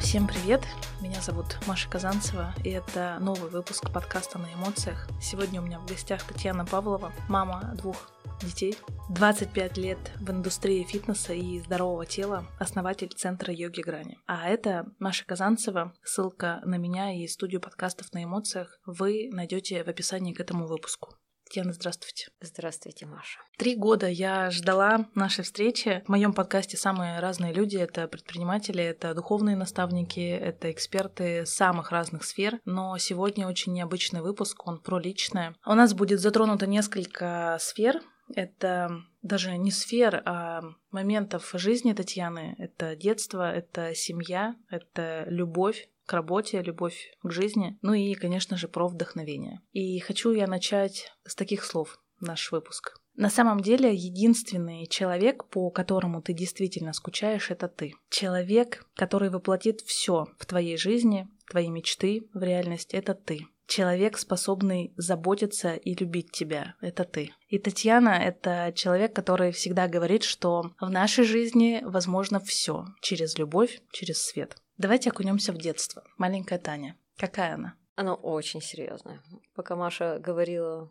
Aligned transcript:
Всем 0.00 0.28
привет! 0.28 0.62
Меня 1.00 1.20
зовут 1.20 1.58
Маша 1.66 1.90
Казанцева, 1.90 2.54
и 2.64 2.70
это 2.70 3.18
новый 3.20 3.50
выпуск 3.50 3.92
подкаста 3.92 4.38
«На 4.38 4.54
эмоциях». 4.54 5.08
Сегодня 5.20 5.60
у 5.60 5.64
меня 5.64 5.80
в 5.80 5.86
гостях 5.86 6.22
Татьяна 6.22 6.64
Павлова, 6.64 7.12
мама 7.28 7.74
двух 7.76 8.08
детей, 8.40 8.76
25 9.10 9.76
лет 9.76 9.98
в 10.20 10.30
индустрии 10.30 10.84
фитнеса 10.84 11.34
и 11.34 11.58
здорового 11.58 12.06
тела, 12.06 12.46
основатель 12.58 13.12
центра 13.14 13.52
йоги 13.52 13.80
Грани. 13.80 14.18
А 14.26 14.48
это 14.48 14.86
Маша 15.00 15.26
Казанцева. 15.26 15.92
Ссылка 16.04 16.60
на 16.64 16.76
меня 16.76 17.12
и 17.12 17.26
студию 17.26 17.60
подкастов 17.60 18.12
на 18.12 18.22
эмоциях 18.22 18.78
вы 18.86 19.28
найдете 19.32 19.82
в 19.82 19.88
описании 19.88 20.32
к 20.32 20.40
этому 20.40 20.66
выпуску. 20.66 21.17
Татьяна, 21.48 21.72
здравствуйте. 21.72 22.26
Здравствуйте, 22.42 23.06
Маша. 23.06 23.40
Три 23.56 23.74
года 23.74 24.06
я 24.06 24.50
ждала 24.50 25.06
нашей 25.14 25.44
встречи. 25.44 26.02
В 26.04 26.10
моем 26.10 26.34
подкасте 26.34 26.76
самые 26.76 27.20
разные 27.20 27.54
люди. 27.54 27.78
Это 27.78 28.06
предприниматели, 28.06 28.84
это 28.84 29.14
духовные 29.14 29.56
наставники, 29.56 30.20
это 30.20 30.70
эксперты 30.70 31.46
самых 31.46 31.90
разных 31.90 32.24
сфер. 32.24 32.60
Но 32.66 32.98
сегодня 32.98 33.48
очень 33.48 33.72
необычный 33.72 34.20
выпуск, 34.20 34.66
он 34.66 34.78
про 34.78 34.98
личное. 34.98 35.56
У 35.64 35.72
нас 35.72 35.94
будет 35.94 36.20
затронуто 36.20 36.66
несколько 36.66 37.56
сфер. 37.60 38.02
Это 38.34 38.90
даже 39.22 39.56
не 39.56 39.70
сфер, 39.70 40.22
а 40.26 40.60
моментов 40.90 41.50
жизни 41.54 41.94
Татьяны. 41.94 42.56
Это 42.58 42.94
детство, 42.94 43.50
это 43.50 43.94
семья, 43.94 44.54
это 44.68 45.24
любовь, 45.28 45.88
к 46.08 46.12
работе, 46.14 46.62
любовь 46.62 47.12
к 47.22 47.30
жизни, 47.30 47.78
ну 47.82 47.92
и, 47.92 48.14
конечно 48.14 48.56
же, 48.56 48.66
про 48.66 48.88
вдохновение. 48.88 49.60
И 49.72 49.98
хочу 50.00 50.32
я 50.32 50.46
начать 50.46 51.12
с 51.24 51.34
таких 51.34 51.64
слов 51.64 52.00
наш 52.18 52.50
выпуск. 52.50 52.98
На 53.14 53.30
самом 53.30 53.60
деле, 53.60 53.94
единственный 53.94 54.86
человек, 54.86 55.44
по 55.48 55.70
которому 55.70 56.22
ты 56.22 56.32
действительно 56.32 56.92
скучаешь, 56.92 57.50
это 57.50 57.68
ты. 57.68 57.94
Человек, 58.10 58.86
который 58.94 59.28
воплотит 59.28 59.82
все 59.82 60.26
в 60.38 60.46
твоей 60.46 60.78
жизни, 60.78 61.28
твои 61.50 61.68
мечты 61.68 62.28
в 62.32 62.42
реальность, 62.42 62.94
это 62.94 63.14
ты. 63.14 63.46
Человек, 63.66 64.16
способный 64.16 64.94
заботиться 64.96 65.74
и 65.74 65.94
любить 65.94 66.30
тебя, 66.32 66.74
это 66.80 67.04
ты. 67.04 67.32
И 67.48 67.58
Татьяна— 67.58 68.08
это 68.24 68.72
человек, 68.74 69.14
который 69.14 69.52
всегда 69.52 69.88
говорит, 69.88 70.22
что 70.22 70.72
в 70.80 70.88
нашей 70.88 71.24
жизни 71.24 71.82
возможно 71.84 72.40
все 72.40 72.86
через 73.02 73.36
любовь, 73.36 73.82
через 73.92 74.22
свет. 74.22 74.56
Давайте 74.78 75.10
окунемся 75.10 75.52
в 75.52 75.58
детство. 75.58 76.04
Маленькая 76.18 76.60
Таня. 76.60 76.96
Какая 77.16 77.54
она? 77.54 77.74
Она 77.96 78.14
очень 78.14 78.62
серьезная. 78.62 79.20
Пока 79.54 79.74
Маша 79.74 80.20
говорила 80.20 80.88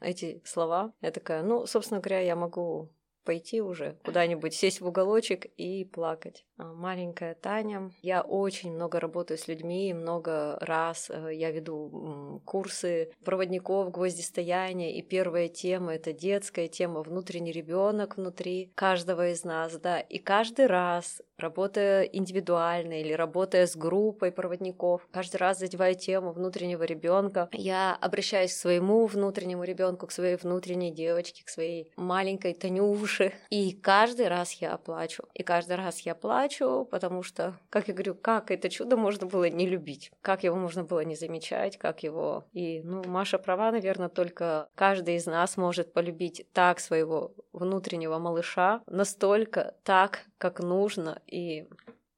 эти 0.00 0.42
слова, 0.44 0.92
я 1.00 1.12
такая, 1.12 1.44
ну, 1.44 1.64
собственно 1.64 2.00
говоря, 2.00 2.18
я 2.18 2.34
могу 2.34 2.90
пойти 3.28 3.60
уже 3.60 3.98
куда-нибудь, 4.06 4.54
сесть 4.54 4.80
в 4.80 4.86
уголочек 4.86 5.44
и 5.58 5.84
плакать. 5.84 6.46
А, 6.56 6.72
маленькая 6.72 7.34
Таня. 7.34 7.90
Я 8.00 8.22
очень 8.22 8.72
много 8.72 9.00
работаю 9.00 9.36
с 9.36 9.48
людьми, 9.48 9.92
много 9.92 10.56
раз 10.62 11.10
э, 11.10 11.34
я 11.34 11.50
веду 11.50 12.40
курсы 12.46 13.12
проводников 13.26 13.90
гвоздистояния, 13.90 14.96
и 14.96 15.02
первая 15.02 15.48
тема— 15.48 15.94
это 15.94 16.14
детская 16.14 16.68
тема, 16.68 17.02
внутренний 17.02 17.52
ребенок 17.52 18.16
внутри 18.16 18.72
каждого 18.74 19.28
из 19.28 19.44
нас, 19.44 19.76
да, 19.76 20.00
и 20.00 20.16
каждый 20.16 20.66
раз 20.66 21.20
работая 21.36 22.02
индивидуально 22.04 23.00
или 23.00 23.12
работая 23.12 23.66
с 23.66 23.76
группой 23.76 24.32
проводников, 24.32 25.06
каждый 25.12 25.36
раз 25.36 25.58
задевая 25.58 25.94
тему 25.94 26.32
внутреннего 26.32 26.82
ребенка, 26.82 27.48
я 27.52 27.94
обращаюсь 27.94 28.52
к 28.52 28.56
своему 28.56 29.06
внутреннему 29.06 29.64
ребенку, 29.64 30.06
к 30.06 30.12
своей 30.12 30.36
внутренней 30.36 30.90
девочке, 30.90 31.44
к 31.44 31.48
своей 31.48 31.92
маленькой 31.96 32.54
Танюше. 32.54 33.17
И 33.50 33.72
каждый 33.72 34.28
раз 34.28 34.52
я 34.54 34.76
плачу. 34.76 35.24
И 35.34 35.42
каждый 35.42 35.76
раз 35.76 36.00
я 36.00 36.14
плачу, 36.14 36.86
потому 36.90 37.22
что, 37.22 37.58
как 37.70 37.88
я 37.88 37.94
говорю, 37.94 38.14
как 38.14 38.50
это 38.50 38.68
чудо 38.68 38.96
можно 38.96 39.26
было 39.26 39.48
не 39.48 39.66
любить? 39.66 40.10
Как 40.22 40.44
его 40.44 40.56
можно 40.56 40.84
было 40.84 41.00
не 41.00 41.16
замечать? 41.16 41.78
Как 41.78 42.02
его... 42.02 42.44
И, 42.52 42.82
ну, 42.82 43.04
Маша 43.04 43.38
права, 43.38 43.70
наверное, 43.72 44.08
только 44.08 44.68
каждый 44.74 45.16
из 45.16 45.26
нас 45.26 45.56
может 45.56 45.92
полюбить 45.92 46.46
так 46.52 46.80
своего 46.80 47.32
внутреннего 47.52 48.18
малыша, 48.18 48.82
настолько 48.86 49.74
так, 49.82 50.20
как 50.38 50.60
нужно, 50.60 51.20
и 51.26 51.68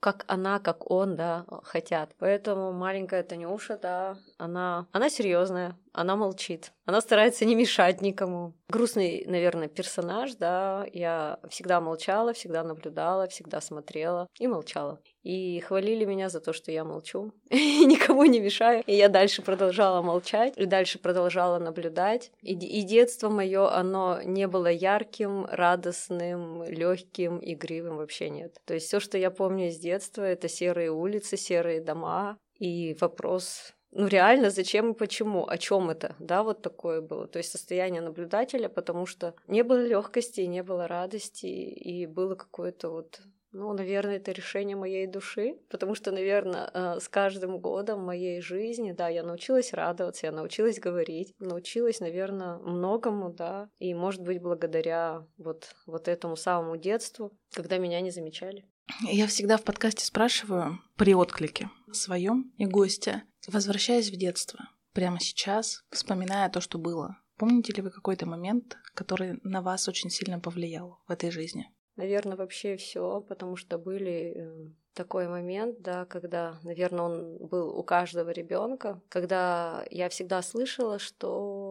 как 0.00 0.24
она, 0.26 0.58
как 0.58 0.90
он, 0.90 1.14
да, 1.14 1.44
хотят. 1.62 2.14
Поэтому 2.18 2.72
маленькая 2.72 3.22
Танюша, 3.22 3.78
да, 3.80 4.16
она, 4.38 4.86
она 4.92 5.10
серьезная, 5.10 5.78
она 5.92 6.16
молчит, 6.16 6.72
она 6.86 7.00
старается 7.00 7.44
не 7.44 7.54
мешать 7.54 8.00
никому. 8.00 8.54
Грустный, 8.68 9.24
наверное, 9.26 9.68
персонаж, 9.68 10.34
да, 10.34 10.86
я 10.92 11.38
всегда 11.48 11.80
молчала, 11.80 12.32
всегда 12.32 12.64
наблюдала, 12.64 13.28
всегда 13.28 13.60
смотрела 13.60 14.26
и 14.38 14.46
молчала. 14.48 15.00
И 15.22 15.60
хвалили 15.60 16.04
меня 16.04 16.28
за 16.28 16.40
то, 16.40 16.52
что 16.52 16.72
я 16.72 16.84
молчу, 16.84 17.32
и 17.50 17.84
никому 17.84 18.24
не 18.24 18.40
мешаю. 18.40 18.82
И 18.86 18.94
я 18.94 19.08
дальше 19.08 19.42
продолжала 19.42 20.02
молчать, 20.02 20.54
и 20.56 20.64
дальше 20.64 20.98
продолжала 20.98 21.58
наблюдать. 21.58 22.32
И, 22.42 22.54
и 22.54 22.82
детство 22.82 23.28
мое, 23.28 23.70
оно 23.70 24.20
не 24.22 24.46
было 24.46 24.68
ярким, 24.68 25.46
радостным, 25.46 26.64
легким, 26.64 27.38
игривым 27.42 27.96
вообще 27.96 28.30
нет. 28.30 28.56
То 28.64 28.74
есть 28.74 28.86
все, 28.86 29.00
что 29.00 29.18
я 29.18 29.30
помню 29.30 29.68
из 29.68 29.78
детства, 29.78 30.22
это 30.22 30.48
серые 30.48 30.90
улицы, 30.90 31.36
серые 31.36 31.80
дома, 31.80 32.38
и 32.58 32.96
вопрос 33.00 33.74
ну 33.92 34.06
реально, 34.06 34.50
зачем 34.50 34.92
и 34.92 34.96
почему, 34.96 35.48
о 35.48 35.58
чем 35.58 35.90
это, 35.90 36.14
да, 36.20 36.42
вот 36.42 36.62
такое 36.62 37.00
было. 37.00 37.26
То 37.26 37.38
есть 37.38 37.50
состояние 37.50 38.00
наблюдателя, 38.00 38.68
потому 38.68 39.04
что 39.04 39.34
не 39.48 39.64
было 39.64 39.84
легкости, 39.84 40.42
не 40.42 40.62
было 40.62 40.86
радости, 40.86 41.46
и 41.46 42.06
было 42.06 42.36
какое-то 42.36 42.90
вот 42.90 43.20
ну, 43.52 43.72
наверное, 43.72 44.16
это 44.16 44.32
решение 44.32 44.76
моей 44.76 45.06
души, 45.06 45.58
потому 45.68 45.94
что, 45.94 46.12
наверное, 46.12 46.70
э, 46.72 47.00
с 47.00 47.08
каждым 47.08 47.58
годом 47.58 48.04
моей 48.04 48.40
жизни, 48.40 48.92
да, 48.92 49.08
я 49.08 49.22
научилась 49.22 49.72
радоваться, 49.72 50.26
я 50.26 50.32
научилась 50.32 50.78
говорить, 50.78 51.34
научилась, 51.38 52.00
наверное, 52.00 52.58
многому, 52.58 53.32
да, 53.32 53.68
и, 53.78 53.92
может 53.94 54.22
быть, 54.22 54.40
благодаря 54.40 55.26
вот, 55.36 55.74
вот 55.86 56.08
этому 56.08 56.36
самому 56.36 56.76
детству, 56.76 57.32
когда 57.52 57.78
меня 57.78 58.00
не 58.00 58.10
замечали. 58.10 58.64
Я 59.02 59.26
всегда 59.26 59.56
в 59.56 59.62
подкасте 59.62 60.04
спрашиваю 60.04 60.80
при 60.96 61.14
отклике 61.14 61.70
своем 61.92 62.52
и 62.56 62.66
гостя, 62.66 63.22
возвращаясь 63.46 64.10
в 64.10 64.16
детство, 64.16 64.68
прямо 64.92 65.20
сейчас, 65.20 65.84
вспоминая 65.90 66.48
то, 66.50 66.60
что 66.60 66.78
было. 66.78 67.16
Помните 67.36 67.72
ли 67.72 67.82
вы 67.82 67.90
какой-то 67.90 68.26
момент, 68.26 68.76
который 68.94 69.40
на 69.42 69.62
вас 69.62 69.88
очень 69.88 70.10
сильно 70.10 70.40
повлиял 70.40 70.98
в 71.08 71.10
этой 71.10 71.30
жизни? 71.30 71.70
Наверное, 72.00 72.38
вообще 72.38 72.78
все, 72.78 73.20
потому 73.28 73.56
что 73.56 73.76
были 73.76 74.32
э, 74.34 74.68
такой 74.94 75.28
момент, 75.28 75.82
да, 75.82 76.06
когда, 76.06 76.58
наверное, 76.62 77.02
он 77.04 77.36
был 77.36 77.76
у 77.76 77.82
каждого 77.82 78.30
ребенка, 78.30 79.02
когда 79.10 79.84
я 79.90 80.08
всегда 80.08 80.40
слышала, 80.40 80.98
что 80.98 81.69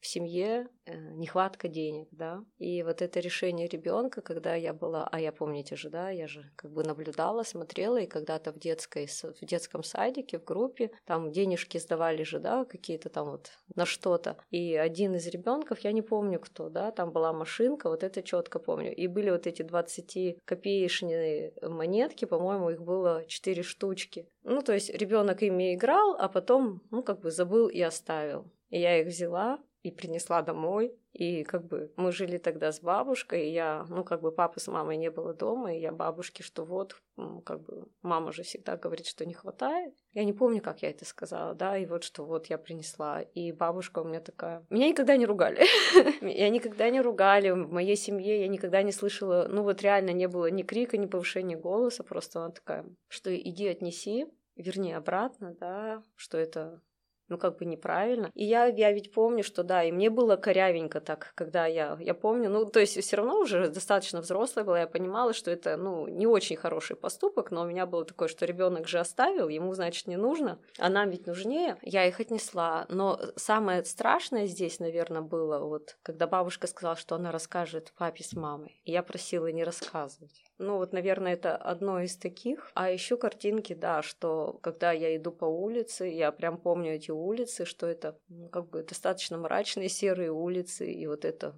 в 0.00 0.06
семье 0.06 0.68
э, 0.86 0.96
нехватка 1.14 1.68
денег, 1.68 2.08
да. 2.12 2.44
И 2.58 2.82
вот 2.82 3.02
это 3.02 3.20
решение 3.20 3.68
ребенка, 3.68 4.20
когда 4.20 4.54
я 4.54 4.72
была, 4.72 5.08
а 5.10 5.20
я 5.20 5.32
помните 5.32 5.76
же, 5.76 5.90
да, 5.90 6.10
я 6.10 6.26
же 6.26 6.50
как 6.56 6.72
бы 6.72 6.84
наблюдала, 6.84 7.42
смотрела, 7.42 7.98
и 7.98 8.06
когда-то 8.06 8.52
в 8.52 8.58
детской, 8.58 9.06
в 9.06 9.44
детском 9.44 9.82
садике, 9.82 10.38
в 10.38 10.44
группе, 10.44 10.90
там 11.04 11.32
денежки 11.32 11.78
сдавали 11.78 12.22
же, 12.22 12.38
да, 12.38 12.64
какие-то 12.64 13.08
там 13.08 13.30
вот 13.30 13.50
на 13.74 13.86
что-то. 13.86 14.36
И 14.50 14.74
один 14.74 15.14
из 15.14 15.26
ребенков, 15.26 15.80
я 15.80 15.92
не 15.92 16.02
помню 16.02 16.38
кто, 16.38 16.68
да, 16.68 16.90
там 16.90 17.10
была 17.12 17.32
машинка, 17.32 17.88
вот 17.88 18.02
это 18.02 18.22
четко 18.22 18.58
помню. 18.58 18.94
И 18.94 19.06
были 19.06 19.30
вот 19.30 19.46
эти 19.46 19.62
20 19.62 20.44
копеечные 20.44 21.52
монетки, 21.62 22.24
по-моему, 22.24 22.70
их 22.70 22.82
было 22.82 23.24
4 23.26 23.62
штучки. 23.62 24.28
Ну, 24.44 24.62
то 24.62 24.72
есть 24.72 24.90
ребенок 24.90 25.42
ими 25.42 25.74
играл, 25.74 26.16
а 26.18 26.28
потом, 26.28 26.82
ну, 26.90 27.02
как 27.02 27.20
бы 27.20 27.30
забыл 27.30 27.68
и 27.68 27.80
оставил. 27.80 28.50
И 28.70 28.80
я 28.80 29.00
их 29.00 29.06
взяла, 29.06 29.58
и 29.82 29.90
принесла 29.90 30.42
домой. 30.42 30.92
И 31.12 31.42
как 31.44 31.66
бы 31.66 31.92
мы 31.96 32.12
жили 32.12 32.38
тогда 32.38 32.70
с 32.70 32.80
бабушкой, 32.80 33.48
и 33.48 33.52
я, 33.52 33.84
ну 33.88 34.04
как 34.04 34.20
бы 34.20 34.30
папы 34.30 34.60
с 34.60 34.68
мамой 34.68 34.96
не 34.96 35.10
было 35.10 35.34
дома, 35.34 35.74
и 35.74 35.80
я 35.80 35.90
бабушке, 35.90 36.42
что 36.42 36.64
вот, 36.64 37.00
как 37.44 37.62
бы 37.62 37.88
мама 38.02 38.32
же 38.32 38.42
всегда 38.42 38.76
говорит, 38.76 39.06
что 39.06 39.26
не 39.26 39.34
хватает. 39.34 39.94
Я 40.12 40.24
не 40.24 40.32
помню, 40.32 40.62
как 40.62 40.82
я 40.82 40.90
это 40.90 41.04
сказала, 41.04 41.54
да, 41.54 41.76
и 41.76 41.86
вот 41.86 42.04
что 42.04 42.24
вот 42.24 42.46
я 42.46 42.58
принесла. 42.58 43.22
И 43.22 43.52
бабушка 43.52 44.00
у 44.00 44.04
меня 44.04 44.20
такая... 44.20 44.64
Меня 44.70 44.88
никогда 44.88 45.16
не 45.16 45.26
ругали. 45.26 45.64
Я 46.20 46.50
никогда 46.50 46.90
не 46.90 47.00
ругали. 47.00 47.50
В 47.50 47.72
моей 47.72 47.96
семье 47.96 48.40
я 48.40 48.48
никогда 48.48 48.82
не 48.82 48.92
слышала, 48.92 49.46
ну 49.48 49.62
вот 49.62 49.82
реально 49.82 50.10
не 50.10 50.28
было 50.28 50.50
ни 50.50 50.62
крика, 50.62 50.96
ни 50.96 51.06
повышения 51.06 51.56
голоса, 51.56 52.04
просто 52.04 52.40
она 52.40 52.50
такая, 52.50 52.84
что 53.08 53.34
иди 53.34 53.66
отнеси, 53.66 54.26
верни 54.56 54.92
обратно, 54.92 55.54
да, 55.54 56.02
что 56.16 56.38
это 56.38 56.80
ну, 57.28 57.38
как 57.38 57.58
бы 57.58 57.64
неправильно. 57.64 58.30
И 58.34 58.44
я, 58.44 58.66
я 58.66 58.92
ведь 58.92 59.12
помню, 59.12 59.42
что 59.42 59.62
да, 59.62 59.84
и 59.84 59.92
мне 59.92 60.10
было 60.10 60.36
корявенько 60.36 61.00
так, 61.00 61.32
когда 61.34 61.66
я, 61.66 61.96
я 62.00 62.14
помню, 62.14 62.50
ну, 62.50 62.66
то 62.66 62.80
есть 62.80 63.00
все 63.00 63.16
равно 63.16 63.38
уже 63.38 63.68
достаточно 63.68 64.20
взрослая 64.20 64.64
была, 64.64 64.80
я 64.80 64.86
понимала, 64.86 65.32
что 65.32 65.50
это, 65.50 65.76
ну, 65.76 66.06
не 66.06 66.26
очень 66.26 66.56
хороший 66.56 66.96
поступок, 66.96 67.50
но 67.50 67.62
у 67.62 67.66
меня 67.66 67.86
было 67.86 68.04
такое, 68.04 68.28
что 68.28 68.46
ребенок 68.46 68.88
же 68.88 68.98
оставил, 68.98 69.48
ему, 69.48 69.74
значит, 69.74 70.06
не 70.06 70.16
нужно, 70.16 70.58
а 70.78 70.88
нам 70.88 71.10
ведь 71.10 71.26
нужнее. 71.26 71.76
Я 71.82 72.06
их 72.06 72.20
отнесла. 72.20 72.86
Но 72.88 73.20
самое 73.36 73.84
страшное 73.84 74.46
здесь, 74.46 74.80
наверное, 74.80 75.22
было 75.22 75.58
вот, 75.58 75.96
когда 76.02 76.26
бабушка 76.26 76.66
сказала, 76.66 76.96
что 76.96 77.14
она 77.14 77.32
расскажет 77.32 77.92
папе 77.96 78.24
с 78.24 78.32
мамой. 78.34 78.80
И 78.84 78.92
я 78.92 79.02
просила 79.02 79.50
не 79.50 79.64
рассказывать. 79.64 80.47
Ну 80.58 80.76
вот, 80.76 80.92
наверное, 80.92 81.34
это 81.34 81.56
одно 81.56 82.00
из 82.00 82.16
таких. 82.16 82.70
А 82.74 82.90
еще 82.90 83.16
картинки, 83.16 83.74
да, 83.74 84.02
что 84.02 84.58
когда 84.60 84.90
я 84.90 85.16
иду 85.16 85.30
по 85.30 85.44
улице, 85.44 86.06
я 86.06 86.32
прям 86.32 86.58
помню 86.58 86.94
эти 86.94 87.12
улицы, 87.12 87.64
что 87.64 87.86
это 87.86 88.18
ну, 88.28 88.48
как 88.48 88.68
бы 88.68 88.82
достаточно 88.82 89.38
мрачные 89.38 89.88
серые 89.88 90.32
улицы, 90.32 90.90
и 90.90 91.06
вот 91.06 91.24
это 91.24 91.56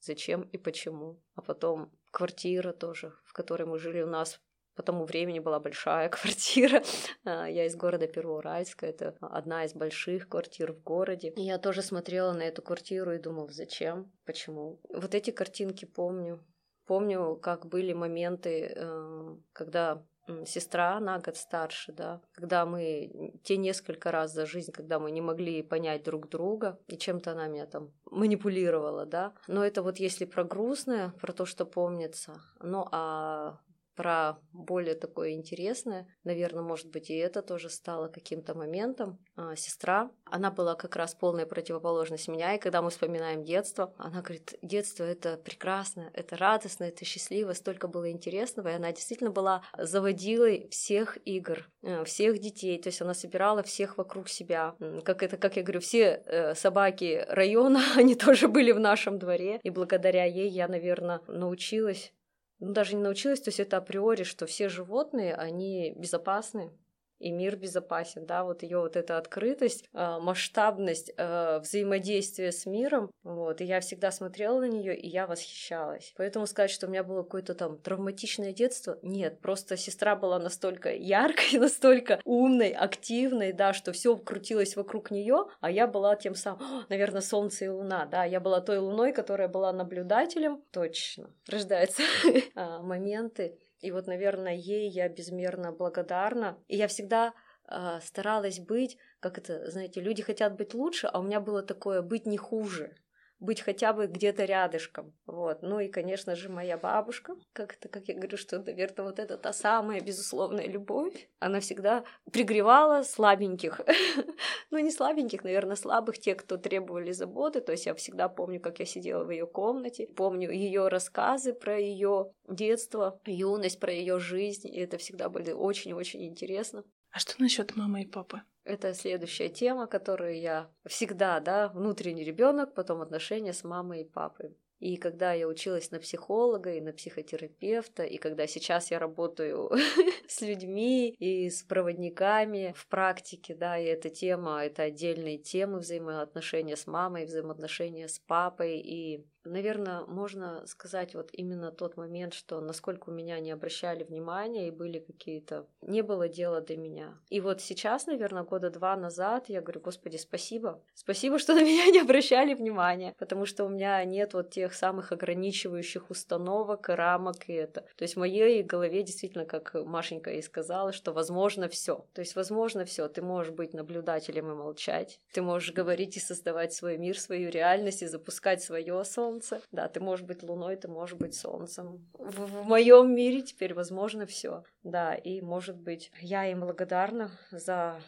зачем 0.00 0.42
и 0.42 0.56
почему. 0.56 1.20
А 1.34 1.42
потом 1.42 1.92
квартира 2.10 2.72
тоже, 2.72 3.12
в 3.24 3.34
которой 3.34 3.64
мы 3.64 3.78
жили 3.78 4.00
у 4.00 4.06
нас 4.06 4.40
по 4.78 4.82
тому 4.84 5.04
времени 5.04 5.40
была 5.40 5.58
большая 5.58 6.08
квартира. 6.08 6.82
А, 7.24 7.46
я 7.46 7.66
из 7.66 7.74
города 7.74 8.06
Первоуральска, 8.06 8.86
это 8.86 9.16
одна 9.20 9.64
из 9.64 9.74
больших 9.74 10.28
квартир 10.28 10.72
в 10.72 10.82
городе. 10.82 11.32
Я 11.36 11.58
тоже 11.58 11.82
смотрела 11.82 12.32
на 12.32 12.42
эту 12.42 12.62
квартиру 12.62 13.12
и 13.12 13.18
думала, 13.18 13.48
зачем, 13.50 14.10
почему. 14.24 14.80
Вот 14.88 15.14
эти 15.14 15.32
картинки 15.32 15.84
помню. 15.84 16.40
Помню, 16.88 17.36
как 17.36 17.66
были 17.66 17.92
моменты, 17.92 18.72
э, 18.74 19.36
когда 19.52 20.02
сестра 20.46 21.00
на 21.00 21.18
год 21.18 21.36
старше, 21.36 21.92
да, 21.92 22.20
когда 22.32 22.66
мы 22.66 23.32
те 23.44 23.56
несколько 23.56 24.10
раз 24.10 24.32
за 24.32 24.46
жизнь, 24.46 24.72
когда 24.72 24.98
мы 24.98 25.10
не 25.10 25.20
могли 25.20 25.62
понять 25.62 26.02
друг 26.02 26.28
друга, 26.28 26.78
и 26.88 26.96
чем-то 26.96 27.32
она 27.32 27.48
меня 27.48 27.66
там 27.66 27.92
манипулировала, 28.10 29.06
да. 29.06 29.32
Но 29.46 29.64
это 29.64 29.82
вот 29.82 29.98
если 29.98 30.24
про 30.24 30.44
грустное, 30.44 31.10
про 31.20 31.32
то, 31.32 31.46
что 31.46 31.64
помнится. 31.64 32.40
Ну 32.60 32.86
а 32.90 33.58
про 33.98 34.38
более 34.52 34.94
такое 34.94 35.30
интересное. 35.30 36.06
Наверное, 36.22 36.62
может 36.62 36.88
быть, 36.88 37.10
и 37.10 37.16
это 37.16 37.42
тоже 37.42 37.68
стало 37.68 38.06
каким-то 38.06 38.54
моментом. 38.54 39.18
А, 39.34 39.56
сестра, 39.56 40.12
она 40.24 40.52
была 40.52 40.76
как 40.76 40.94
раз 40.94 41.16
полная 41.16 41.46
противоположность 41.46 42.28
меня, 42.28 42.54
и 42.54 42.60
когда 42.60 42.80
мы 42.80 42.90
вспоминаем 42.90 43.42
детство, 43.42 43.92
она 43.98 44.22
говорит, 44.22 44.54
детство— 44.62 45.02
это 45.04 45.36
прекрасно, 45.36 46.12
это 46.14 46.36
радостно, 46.36 46.84
это 46.84 47.04
счастливо, 47.04 47.54
столько 47.54 47.88
было 47.88 48.08
интересного, 48.08 48.68
и 48.68 48.74
она 48.74 48.92
действительно 48.92 49.30
была 49.30 49.64
заводилой 49.76 50.68
всех 50.70 51.18
игр, 51.24 51.68
э, 51.82 52.04
всех 52.04 52.38
детей, 52.38 52.80
то 52.80 52.90
есть 52.90 53.02
она 53.02 53.14
собирала 53.14 53.64
всех 53.64 53.98
вокруг 53.98 54.28
себя. 54.28 54.76
Как 55.04 55.24
это, 55.24 55.36
как 55.36 55.56
я 55.56 55.64
говорю, 55.64 55.80
все 55.80 56.22
э, 56.24 56.54
собаки 56.54 57.24
района, 57.28 57.82
они 57.96 58.14
тоже 58.14 58.46
были 58.46 58.70
в 58.70 58.78
нашем 58.78 59.18
дворе, 59.18 59.58
и 59.64 59.70
благодаря 59.70 60.24
ей 60.24 60.48
я, 60.48 60.68
наверное, 60.68 61.20
научилась 61.26 62.12
ну, 62.60 62.72
даже 62.72 62.96
не 62.96 63.02
научилась, 63.02 63.40
то 63.40 63.48
есть 63.48 63.60
это 63.60 63.76
априори, 63.76 64.24
что 64.24 64.46
все 64.46 64.68
животные, 64.68 65.34
они 65.34 65.94
безопасны, 65.96 66.72
и 67.18 67.30
мир 67.30 67.56
безопасен, 67.56 68.26
да, 68.26 68.44
вот 68.44 68.62
ее 68.62 68.78
вот 68.78 68.96
эта 68.96 69.18
открытость, 69.18 69.84
а, 69.92 70.20
масштабность 70.20 71.12
а, 71.16 71.60
взаимодействия 71.60 72.52
с 72.52 72.66
миром, 72.66 73.10
вот, 73.22 73.60
и 73.60 73.64
я 73.64 73.80
всегда 73.80 74.10
смотрела 74.10 74.60
на 74.60 74.68
нее, 74.68 74.96
и 74.96 75.08
я 75.08 75.26
восхищалась. 75.26 76.14
Поэтому 76.16 76.46
сказать, 76.46 76.70
что 76.70 76.86
у 76.86 76.90
меня 76.90 77.02
было 77.02 77.22
какое-то 77.22 77.54
там 77.54 77.78
травматичное 77.78 78.52
детство, 78.52 78.98
нет, 79.02 79.40
просто 79.40 79.76
сестра 79.76 80.16
была 80.16 80.38
настолько 80.38 80.94
яркой, 80.94 81.58
настолько 81.58 82.20
умной, 82.24 82.70
активной, 82.70 83.52
да, 83.52 83.72
что 83.72 83.92
все 83.92 84.16
крутилось 84.16 84.76
вокруг 84.76 85.10
нее, 85.10 85.46
а 85.60 85.70
я 85.70 85.86
была 85.86 86.16
тем 86.16 86.34
самым, 86.34 86.84
наверное, 86.88 87.20
солнце 87.20 87.66
и 87.66 87.68
луна, 87.68 88.06
да, 88.06 88.24
я 88.24 88.40
была 88.40 88.60
той 88.60 88.78
луной, 88.78 89.12
которая 89.12 89.48
была 89.48 89.72
наблюдателем, 89.72 90.62
точно, 90.70 91.30
рождаются 91.48 92.02
а, 92.54 92.80
моменты, 92.82 93.58
и 93.80 93.90
вот, 93.90 94.06
наверное, 94.06 94.54
ей 94.54 94.88
я 94.88 95.08
безмерно 95.08 95.72
благодарна. 95.72 96.58
И 96.68 96.76
я 96.76 96.88
всегда 96.88 97.34
э, 97.68 98.00
старалась 98.02 98.58
быть, 98.58 98.98
как 99.20 99.38
это, 99.38 99.70
знаете, 99.70 100.00
люди 100.00 100.22
хотят 100.22 100.56
быть 100.56 100.74
лучше, 100.74 101.06
а 101.06 101.20
у 101.20 101.22
меня 101.22 101.40
было 101.40 101.62
такое 101.62 102.02
быть 102.02 102.26
не 102.26 102.38
хуже 102.38 102.96
быть 103.40 103.60
хотя 103.60 103.92
бы 103.92 104.06
где-то 104.06 104.44
рядышком. 104.44 105.14
Вот. 105.26 105.62
Ну 105.62 105.80
и, 105.80 105.88
конечно 105.88 106.34
же, 106.34 106.48
моя 106.48 106.76
бабушка, 106.76 107.34
как 107.52 107.74
это, 107.74 107.88
как 107.88 108.08
я 108.08 108.14
говорю, 108.14 108.36
что, 108.36 108.58
наверное, 108.58 109.06
вот 109.06 109.18
это 109.18 109.36
та 109.36 109.52
самая 109.52 110.00
безусловная 110.00 110.66
любовь. 110.66 111.28
Она 111.38 111.60
всегда 111.60 112.04
пригревала 112.32 113.02
слабеньких. 113.02 113.80
ну, 114.70 114.78
не 114.78 114.90
слабеньких, 114.90 115.44
наверное, 115.44 115.76
слабых, 115.76 116.18
тех, 116.18 116.38
кто 116.38 116.56
требовали 116.56 117.12
заботы. 117.12 117.60
То 117.60 117.72
есть 117.72 117.86
я 117.86 117.94
всегда 117.94 118.28
помню, 118.28 118.60
как 118.60 118.80
я 118.80 118.86
сидела 118.86 119.24
в 119.24 119.30
ее 119.30 119.46
комнате, 119.46 120.08
помню 120.16 120.50
ее 120.50 120.88
рассказы 120.88 121.52
про 121.52 121.78
ее 121.78 122.32
детство, 122.48 123.20
юность, 123.24 123.78
про 123.78 123.92
ее 123.92 124.18
жизнь. 124.18 124.68
И 124.68 124.80
это 124.80 124.98
всегда 124.98 125.28
были 125.28 125.52
очень-очень 125.52 126.24
интересно. 126.26 126.84
А 127.10 127.18
что 127.20 127.40
насчет 127.40 127.76
мамы 127.76 128.02
и 128.02 128.06
папы? 128.06 128.42
Это 128.68 128.92
следующая 128.92 129.48
тема, 129.48 129.86
которую 129.86 130.38
я 130.38 130.70
всегда, 130.84 131.40
да, 131.40 131.68
внутренний 131.68 132.22
ребенок, 132.22 132.74
потом 132.74 133.00
отношения 133.00 133.54
с 133.54 133.64
мамой 133.64 134.02
и 134.02 134.04
папой. 134.04 134.58
И 134.78 134.98
когда 134.98 135.32
я 135.32 135.48
училась 135.48 135.90
на 135.90 135.98
психолога 135.98 136.74
и 136.74 136.82
на 136.82 136.92
психотерапевта, 136.92 138.04
и 138.04 138.18
когда 138.18 138.46
сейчас 138.46 138.90
я 138.90 138.98
работаю 138.98 139.70
с 140.28 140.42
людьми 140.42 141.16
и 141.18 141.48
с 141.48 141.62
проводниками 141.62 142.74
в 142.76 142.86
практике, 142.88 143.54
да, 143.54 143.78
и 143.78 143.86
эта 143.86 144.10
тема, 144.10 144.62
это 144.62 144.82
отдельные 144.82 145.38
темы 145.38 145.78
взаимоотношения 145.78 146.76
с 146.76 146.86
мамой, 146.86 147.24
взаимоотношения 147.24 148.06
с 148.06 148.18
папой, 148.18 148.78
и 148.80 149.26
Наверное, 149.44 150.04
можно 150.06 150.66
сказать 150.66 151.14
вот 151.14 151.30
именно 151.32 151.70
тот 151.70 151.96
момент, 151.96 152.34
что 152.34 152.60
насколько 152.60 153.10
у 153.10 153.12
меня 153.12 153.40
не 153.40 153.50
обращали 153.50 154.04
внимания 154.04 154.68
и 154.68 154.72
были 154.72 154.98
какие-то... 154.98 155.66
Не 155.82 156.02
было 156.02 156.28
дела 156.28 156.60
до 156.60 156.76
меня. 156.76 157.18
И 157.30 157.40
вот 157.40 157.60
сейчас, 157.60 158.06
наверное, 158.06 158.42
года 158.42 158.70
два 158.70 158.96
назад 158.96 159.48
я 159.48 159.60
говорю, 159.60 159.80
господи, 159.80 160.16
спасибо. 160.16 160.82
Спасибо, 160.94 161.38
что 161.38 161.54
на 161.54 161.62
меня 161.62 161.86
не 161.92 162.00
обращали 162.00 162.54
внимания, 162.54 163.14
потому 163.18 163.46
что 163.46 163.64
у 163.64 163.68
меня 163.68 164.04
нет 164.04 164.34
вот 164.34 164.50
тех 164.50 164.74
самых 164.74 165.12
ограничивающих 165.12 166.10
установок, 166.10 166.88
рамок 166.88 167.48
и 167.48 167.52
это. 167.52 167.82
То 167.96 168.02
есть 168.02 168.16
в 168.16 168.18
моей 168.18 168.62
голове 168.62 169.02
действительно, 169.02 169.46
как 169.46 169.74
Машенька 169.74 170.30
и 170.32 170.42
сказала, 170.42 170.92
что 170.92 171.12
возможно 171.12 171.68
все. 171.68 172.06
То 172.12 172.20
есть 172.20 172.36
возможно 172.36 172.84
все. 172.84 173.08
Ты 173.08 173.22
можешь 173.22 173.52
быть 173.52 173.72
наблюдателем 173.72 174.50
и 174.50 174.54
молчать. 174.54 175.20
Ты 175.32 175.42
можешь 175.42 175.72
говорить 175.72 176.16
и 176.16 176.20
создавать 176.20 176.72
свой 176.72 176.98
мир, 176.98 177.18
свою 177.18 177.50
реальность 177.50 178.02
и 178.02 178.06
запускать 178.06 178.62
свое 178.62 179.04
сон 179.04 179.37
солнце. 179.42 179.66
Да, 179.72 179.88
ты 179.88 180.00
можешь 180.00 180.24
быть 180.26 180.42
луной, 180.42 180.76
ты 180.76 180.88
можешь 180.88 181.16
быть 181.16 181.34
солнцем. 181.34 182.06
В, 182.14 182.62
в 182.62 182.64
моем 182.64 183.14
мире 183.14 183.42
теперь 183.42 183.74
возможно 183.74 184.26
все. 184.26 184.64
Да, 184.82 185.14
и 185.14 185.40
может 185.40 185.76
быть, 185.76 186.10
я 186.20 186.50
им 186.50 186.60
благодарна 186.60 187.38
за, 187.50 188.00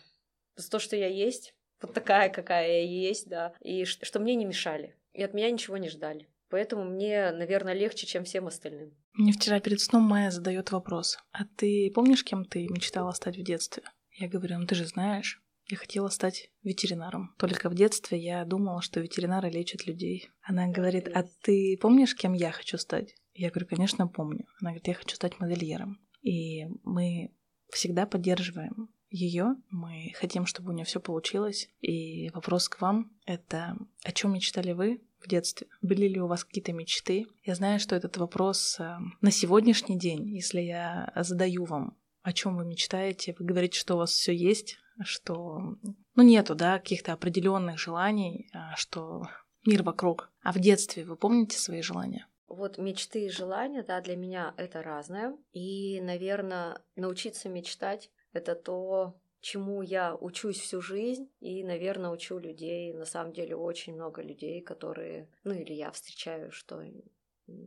за 0.56 0.70
то, 0.70 0.78
что 0.78 0.96
я 0.96 1.08
есть, 1.08 1.54
вот 1.80 1.94
такая, 1.94 2.30
какая 2.30 2.68
я 2.68 2.82
есть, 2.82 3.28
да, 3.28 3.52
и 3.60 3.84
что 3.84 4.20
мне 4.20 4.34
не 4.34 4.44
мешали, 4.44 4.96
и 5.12 5.22
от 5.22 5.34
меня 5.34 5.50
ничего 5.50 5.76
не 5.76 5.88
ждали. 5.88 6.28
Поэтому 6.48 6.84
мне, 6.84 7.30
наверное, 7.30 7.74
легче, 7.74 8.06
чем 8.06 8.24
всем 8.24 8.48
остальным. 8.48 8.92
Мне 9.12 9.32
вчера 9.32 9.60
перед 9.60 9.80
сном 9.80 10.02
Майя 10.02 10.30
задает 10.30 10.72
вопрос. 10.72 11.16
А 11.30 11.44
ты 11.56 11.92
помнишь, 11.94 12.24
кем 12.24 12.44
ты 12.44 12.66
мечтала 12.68 13.12
стать 13.12 13.36
в 13.36 13.42
детстве? 13.42 13.84
Я 14.12 14.28
говорю, 14.28 14.58
ну 14.58 14.66
ты 14.66 14.74
же 14.74 14.84
знаешь. 14.84 15.40
Я 15.70 15.76
хотела 15.76 16.08
стать 16.08 16.50
ветеринаром. 16.64 17.32
Только 17.38 17.70
в 17.70 17.74
детстве 17.74 18.18
я 18.18 18.44
думала, 18.44 18.82
что 18.82 18.98
ветеринары 18.98 19.50
лечат 19.50 19.86
людей. 19.86 20.28
Она 20.42 20.66
говорит, 20.66 21.08
а 21.14 21.24
ты 21.42 21.78
помнишь, 21.80 22.16
кем 22.16 22.32
я 22.32 22.50
хочу 22.50 22.76
стать? 22.76 23.14
Я 23.34 23.50
говорю, 23.50 23.68
конечно, 23.68 24.08
помню. 24.08 24.46
Она 24.60 24.70
говорит, 24.70 24.88
я 24.88 24.94
хочу 24.94 25.14
стать 25.14 25.38
модельером. 25.38 26.00
И 26.22 26.64
мы 26.82 27.32
всегда 27.70 28.04
поддерживаем 28.04 28.88
ее. 29.10 29.54
Мы 29.70 30.12
хотим, 30.16 30.44
чтобы 30.44 30.70
у 30.70 30.74
нее 30.74 30.84
все 30.84 30.98
получилось. 30.98 31.68
И 31.80 32.30
вопрос 32.30 32.68
к 32.68 32.80
вам— 32.80 33.12
это 33.24 33.76
о 34.02 34.10
чем 34.10 34.32
мечтали 34.32 34.72
вы 34.72 35.00
в 35.20 35.28
детстве? 35.28 35.68
Были 35.82 36.08
ли 36.08 36.20
у 36.20 36.26
вас 36.26 36.44
какие-то 36.44 36.72
мечты? 36.72 37.26
Я 37.44 37.54
знаю, 37.54 37.78
что 37.78 37.94
этот 37.94 38.16
вопрос 38.16 38.76
э, 38.80 38.96
на 39.20 39.30
сегодняшний 39.30 39.98
день, 39.98 40.28
если 40.34 40.60
я 40.60 41.12
задаю 41.14 41.64
вам, 41.64 41.96
о 42.22 42.32
чем 42.32 42.56
вы 42.56 42.64
мечтаете, 42.64 43.34
вы 43.38 43.44
говорите, 43.44 43.78
что 43.78 43.94
у 43.94 43.98
вас 43.98 44.10
все 44.10 44.34
есть, 44.34 44.78
что 45.04 45.76
ну 46.14 46.22
нету, 46.22 46.54
да, 46.54 46.78
каких-то 46.78 47.12
определенных 47.12 47.78
желаний, 47.78 48.50
а, 48.52 48.76
что 48.76 49.22
мир 49.66 49.82
вокруг. 49.82 50.30
А 50.42 50.52
в 50.52 50.58
детстве 50.58 51.04
вы 51.04 51.16
помните 51.16 51.58
свои 51.58 51.82
желания? 51.82 52.26
Вот 52.48 52.78
мечты 52.78 53.26
и 53.26 53.30
желания, 53.30 53.82
да, 53.82 54.00
для 54.00 54.16
меня 54.16 54.54
это 54.56 54.82
разное. 54.82 55.36
И, 55.52 56.00
наверное, 56.00 56.82
научиться 56.96 57.48
мечтать— 57.48 58.10
это 58.32 58.56
то, 58.56 59.14
чему 59.40 59.82
я 59.82 60.14
учусь 60.14 60.58
всю 60.58 60.80
жизнь, 60.80 61.30
и, 61.40 61.62
наверное, 61.64 62.10
учу 62.10 62.38
людей, 62.38 62.92
на 62.92 63.04
самом 63.04 63.32
деле, 63.32 63.56
очень 63.56 63.94
много 63.94 64.22
людей, 64.22 64.60
которые, 64.60 65.30
ну 65.44 65.54
или 65.54 65.72
я 65.72 65.90
встречаю, 65.90 66.50
что 66.50 66.82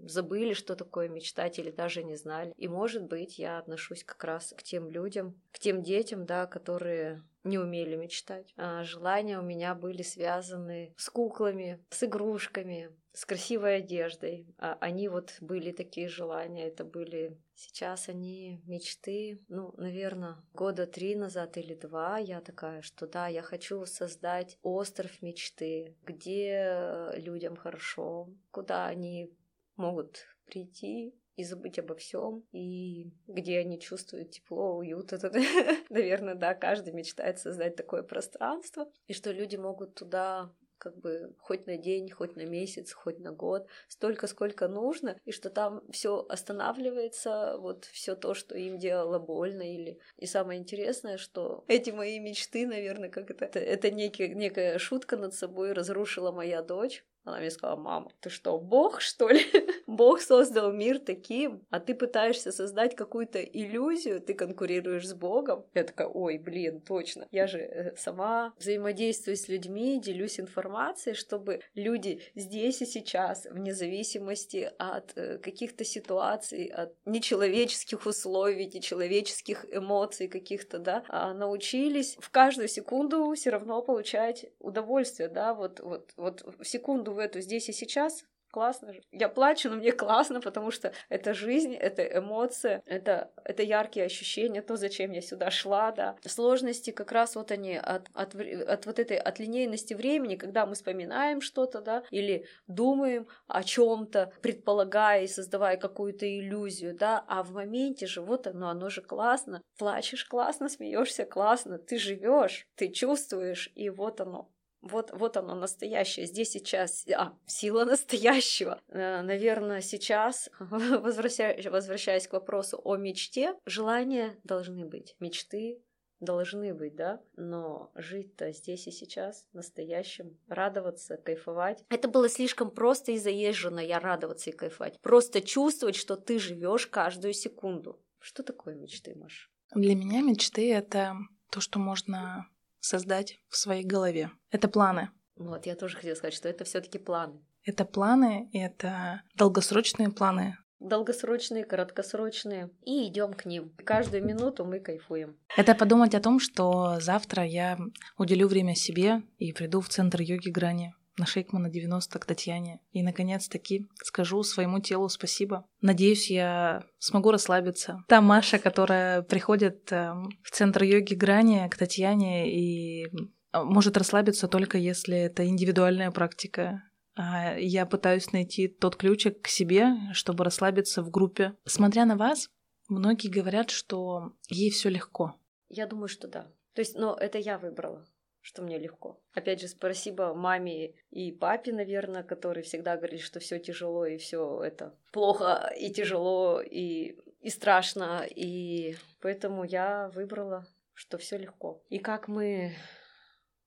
забыли, 0.05 0.53
что 0.53 0.75
такое 0.75 1.09
мечтать 1.09 1.59
или 1.59 1.71
даже 1.71 2.03
не 2.03 2.15
знали. 2.15 2.53
И, 2.57 2.67
может 2.67 3.03
быть, 3.03 3.39
я 3.39 3.57
отношусь 3.57 4.03
как 4.03 4.23
раз 4.23 4.53
к 4.57 4.63
тем 4.63 4.89
людям, 4.89 5.39
к 5.51 5.59
тем 5.59 5.81
детям, 5.83 6.25
да, 6.25 6.45
которые 6.45 7.23
не 7.43 7.57
умели 7.57 7.95
мечтать. 7.95 8.53
А 8.55 8.83
желания 8.83 9.39
у 9.39 9.43
меня 9.43 9.75
были 9.75 10.01
связаны 10.01 10.93
с 10.97 11.09
куклами, 11.09 11.83
с 11.89 12.03
игрушками, 12.03 12.91
с 13.11 13.25
красивой 13.25 13.77
одеждой. 13.77 14.47
А 14.57 14.77
они 14.79 15.07
вот 15.09 15.35
были 15.41 15.71
такие 15.71 16.07
желания, 16.07 16.67
это 16.67 16.83
были 16.85 17.37
Сейчас 17.55 18.09
они 18.09 18.61
мечты, 18.65 19.39
ну, 19.47 19.73
наверное, 19.77 20.37
года 20.53 20.87
три 20.87 21.15
назад 21.15 21.55
или 21.57 21.75
два 21.75 22.17
я 22.17 22.41
такая, 22.41 22.81
что 22.81 23.05
да, 23.05 23.27
я 23.27 23.43
хочу 23.43 23.85
создать 23.85 24.57
остров 24.63 25.21
мечты, 25.21 25.95
где 26.03 27.11
людям 27.15 27.55
хорошо, 27.55 28.27
куда 28.51 28.87
они 28.87 29.31
могут 29.75 30.25
прийти 30.46 31.15
и 31.36 31.44
забыть 31.44 31.80
обо 31.80 31.96
всем, 31.96 32.46
и 32.51 33.12
где 33.27 33.60
они 33.60 33.80
чувствуют 33.80 34.32
тепло, 34.32 34.77
уют. 34.77 35.13
Это, 35.13 35.32
наверное, 35.89 36.36
да, 36.36 36.53
каждый 36.53 36.94
мечтает 36.94 37.39
создать 37.39 37.75
такое 37.75 38.03
пространство, 38.03 38.92
и 39.08 39.13
что 39.13 39.32
люди 39.32 39.56
могут 39.56 39.96
туда 39.96 40.53
как 40.84 40.98
бы 40.98 41.34
хоть 41.39 41.65
на 41.65 41.77
день, 41.77 42.10
хоть 42.10 42.36
на 42.36 42.46
месяц, 42.46 42.92
хоть 42.92 43.20
на 43.20 43.32
год, 43.32 43.68
столько, 43.88 44.27
сколько 44.27 44.68
нужно, 44.68 45.18
и 45.24 45.32
что 45.32 45.50
там 45.50 45.82
все 45.92 46.25
останавливается, 46.27 47.58
вот 47.58 47.86
все 47.86 48.15
то, 48.15 48.34
что 48.34 48.58
им 48.58 48.77
делало 48.77 49.18
больно, 49.18 49.62
или 49.62 49.98
и 50.18 50.25
самое 50.25 50.60
интересное, 50.60 51.18
что 51.18 51.63
эти 51.70 51.92
мои 51.92 52.20
мечты, 52.20 52.68
наверное, 52.68 53.10
как 53.10 53.32
это, 53.32 53.46
это, 53.46 53.60
это 53.60 53.92
некий, 53.92 54.36
некая 54.36 54.77
шутка 54.77 55.15
над 55.15 55.34
собой 55.34 55.72
разрушила 55.72 56.34
моя 56.34 56.62
дочь, 56.62 57.06
она 57.24 57.39
мне 57.39 57.51
сказала, 57.51 57.77
мама, 57.77 58.12
ты 58.20 58.30
что, 58.30 58.58
бог, 58.60 59.01
что 59.01 59.30
ли? 59.30 59.46
бог 59.93 60.21
создал 60.21 60.71
мир 60.71 61.00
таким, 61.00 61.65
а 61.69 61.79
ты 61.79 61.93
пытаешься 61.93 62.51
создать 62.51 62.95
какую-то 62.95 63.41
иллюзию, 63.41 64.21
ты 64.21 64.33
конкурируешь 64.33 65.07
с 65.07 65.13
богом. 65.13 65.65
Я 65.73 65.83
такая, 65.83 66.07
ой, 66.07 66.38
блин, 66.38 66.81
точно. 66.81 67.27
Я 67.31 67.47
же 67.47 67.59
э, 67.59 67.95
сама 67.95 68.53
взаимодействую 68.57 69.38
с 69.38 69.47
людьми, 69.47 70.00
делюсь 70.00 70.39
информацией, 70.39 71.15
чтобы 71.15 71.62
люди 71.75 72.21
здесь 72.35 72.81
и 72.81 72.85
сейчас, 72.85 73.45
вне 73.50 73.73
зависимости 73.73 74.71
от 74.77 75.13
э, 75.15 75.38
каких-то 75.38 75.83
ситуаций, 75.83 76.65
от 76.65 76.93
нечеловеческих 77.05 78.05
условий, 78.05 78.65
нечеловеческих 78.65 79.65
эмоций 79.71 80.27
каких-то, 80.27 80.79
да, 80.79 81.03
а 81.07 81.33
научились 81.33 82.17
в 82.19 82.29
каждую 82.29 82.67
секунду 82.67 83.33
все 83.33 83.50
равно 83.50 83.81
получать 83.81 84.45
удовольствие, 84.59 85.29
да, 85.29 85.53
вот, 85.53 85.79
вот, 85.79 86.12
вот 86.17 86.43
в 86.59 86.65
секунду 86.65 87.13
в 87.13 87.19
эту 87.19 87.41
здесь 87.41 87.69
и 87.69 87.73
сейчас 87.73 88.25
классно 88.53 88.93
же. 88.93 89.01
Я 89.12 89.29
плачу, 89.29 89.69
но 89.69 89.77
мне 89.77 89.91
классно, 89.91 90.39
потому 90.39 90.69
что 90.69 90.93
это 91.10 91.33
жизнь, 91.33 91.74
это 91.74 92.03
эмоция, 92.03 92.83
это, 92.86 93.31
это 93.43 93.63
яркие 93.63 94.05
ощущения, 94.05 94.62
то, 94.62 94.75
зачем 94.75 95.12
я 95.12 95.22
сюда 95.22 95.50
шла, 95.50 95.91
да. 95.91 96.15
Сложности 96.25 96.91
как 96.91 97.12
раз 97.12 97.36
вот 97.36 97.51
они 97.51 97.75
от, 97.75 98.10
от, 98.13 98.36
от 98.36 98.86
вот 98.86 99.00
этой, 99.00 99.17
от 99.17 99.39
линейности 99.39 99.95
времени, 99.95 100.36
когда 100.36 100.67
мы 100.67 100.75
вспоминаем 100.75 101.41
что-то, 101.41 101.81
да, 101.81 102.03
или 102.12 102.45
думаем 102.67 103.27
о 103.48 103.63
чем 103.63 104.05
то 104.05 104.31
предполагая 104.41 105.24
и 105.24 105.27
создавая 105.27 105.77
какую-то 105.77 106.25
иллюзию, 106.27 106.95
да, 106.95 107.25
а 107.27 107.41
в 107.41 107.51
моменте 107.51 108.05
же 108.05 108.22
вот 108.22 108.45
оно, 108.45 108.69
оно 108.69 108.89
же 108.89 109.01
классно. 109.01 109.63
Плачешь 109.79 110.25
классно, 110.25 110.69
смеешься 110.69 111.25
классно, 111.25 111.79
ты 111.79 111.98
живешь, 111.98 112.67
ты 112.75 112.89
чувствуешь, 112.89 113.72
и 113.74 113.89
вот 113.89 114.22
оно. 114.22 114.52
Вот, 114.83 115.11
вот 115.13 115.37
оно 115.37 115.55
настоящее, 115.55 116.25
здесь 116.25 116.51
сейчас, 116.51 117.07
а, 117.07 117.33
сила 117.45 117.85
настоящего. 117.93 118.81
Э, 118.89 119.21
Наверное, 119.21 119.81
сейчас, 119.81 120.49
возвращаясь, 120.59 121.65
возвращаясь 121.65 122.27
к 122.27 122.33
вопросу 122.33 122.79
о 122.83 122.97
мечте, 122.97 123.55
желания 123.65 124.37
должны 124.43 124.85
быть, 124.85 125.15
мечты 125.19 125.81
должны 126.19 126.73
быть, 126.73 126.95
да, 126.95 127.21
но 127.35 127.91
жить-то 127.95 128.51
здесь 128.51 128.87
и 128.87 128.91
сейчас, 128.91 129.45
настоящим, 129.53 130.37
радоваться, 130.47 131.17
кайфовать. 131.17 131.83
Это 131.89 132.07
было 132.07 132.29
слишком 132.29 132.71
просто 132.71 133.11
и 133.11 133.17
заезжено, 133.17 133.79
я 133.79 133.99
радоваться 133.99 134.49
и 134.49 134.53
кайфовать. 134.53 134.99
Просто 135.01 135.41
чувствовать, 135.41 135.95
что 135.95 136.15
ты 136.15 136.39
живешь 136.39 136.87
каждую 136.87 137.33
секунду. 137.33 138.01
Что 138.19 138.43
такое 138.43 138.75
мечты, 138.75 139.15
Маш? 139.15 139.51
Для 139.75 139.95
меня 139.95 140.21
мечты— 140.21 140.73
это 140.73 141.15
то, 141.49 141.59
что 141.59 141.79
можно 141.79 142.47
создать 142.83 143.39
в 143.49 143.57
своей 143.57 143.83
голове. 143.83 144.29
Это 144.51 144.67
планы. 144.67 145.09
Вот, 145.35 145.65
я 145.65 145.75
тоже 145.75 145.97
хотела 145.97 146.15
сказать, 146.15 146.33
что 146.33 146.49
это 146.49 146.63
все 146.63 146.81
таки 146.81 146.99
планы. 146.99 147.41
Это 147.65 147.85
планы, 147.85 148.49
это 148.53 149.23
долгосрочные 149.35 150.09
планы. 150.09 150.57
Долгосрочные, 150.79 151.63
краткосрочные. 151.63 152.69
И 152.83 153.07
идем 153.07 153.33
к 153.33 153.45
ним. 153.45 153.73
Каждую 153.85 154.23
минуту 154.25 154.65
мы 154.65 154.81
кайфуем. 154.81 155.37
Это 155.55 155.75
подумать 155.75 156.13
о 156.13 156.19
том, 156.19 156.41
что 156.41 156.99
завтра 156.99 157.45
я 157.45 157.79
уделю 158.17 158.49
время 158.49 158.75
себе 158.75 159.23
и 159.37 159.53
приду 159.53 159.79
в 159.79 159.87
центр 159.87 160.21
йоги 160.21 160.49
Грани 160.49 160.93
на 161.17 161.25
Шейкмана 161.25 161.70
90 161.70 162.20
к 162.20 162.25
Татьяне. 162.25 162.79
И, 162.91 163.03
наконец-таки, 163.03 163.88
скажу 164.03 164.43
своему 164.43 164.79
телу 164.79 165.10
спасибо. 165.10 165.65
Надеюсь, 165.82 166.29
я 166.29 166.84
смогу 166.98 167.32
расслабиться. 167.32 168.03
Та 168.08 168.22
Маша, 168.22 168.60
которая 168.60 169.22
приходит 169.22 169.91
эм, 169.91 170.29
в 170.43 170.51
центр 170.51 170.84
йоги 170.84 171.13
Грани 171.13 171.67
к 171.70 171.77
Татьяне 171.77 172.51
и 172.51 173.05
э, 173.05 173.63
может 173.63 173.98
расслабиться 173.98 174.48
только 174.48 174.77
если 174.77 175.17
это 175.17 175.46
индивидуальная 175.46 176.12
практика. 176.12 176.84
А 177.15 177.58
я 177.58 177.86
пытаюсь 177.86 178.32
найти 178.32 178.67
тот 178.67 178.96
ключик 178.96 179.43
к 179.43 179.48
себе, 179.48 179.93
чтобы 180.13 180.43
расслабиться 180.43 181.03
в 181.03 181.12
группе. 181.12 181.53
Смотря 181.65 182.05
на 182.05 182.17
вас, 182.17 182.50
многие 182.89 183.27
говорят, 183.27 183.70
что 183.70 184.34
ей 184.50 184.72
все 184.72 184.89
легко. 184.89 185.36
Я 185.70 185.86
думаю, 185.86 186.08
что 186.08 186.27
да. 186.27 186.48
То 186.74 186.82
есть, 186.82 186.96
но 186.96 187.15
это 187.15 187.38
я 187.38 187.60
выбрала 187.60 188.08
что 188.43 188.62
мне 188.62 188.77
легко. 188.77 189.19
Опять 189.33 189.62
же, 189.62 189.69
спасибо 189.69 190.33
маме 190.33 190.93
и 191.09 191.31
папе, 191.31 191.71
наверное, 191.71 192.23
которые 192.23 192.63
всегда 192.63 192.97
говорили, 192.97 193.21
что 193.21 193.39
все 193.39 193.57
тяжело 193.57 194.05
и 194.05 194.17
все 194.17 194.62
это 194.62 194.95
плохо 195.13 195.73
и 195.79 195.89
тяжело 195.91 196.62
и, 196.62 197.17
и 197.39 197.50
страшно. 197.50 198.27
И 198.29 198.95
поэтому 199.21 199.63
я 199.63 200.12
выбрала, 200.13 200.67
что 200.93 201.17
все 201.17 201.38
легко. 201.38 201.81
И 201.88 202.00
как 202.00 202.27
мы 202.27 202.75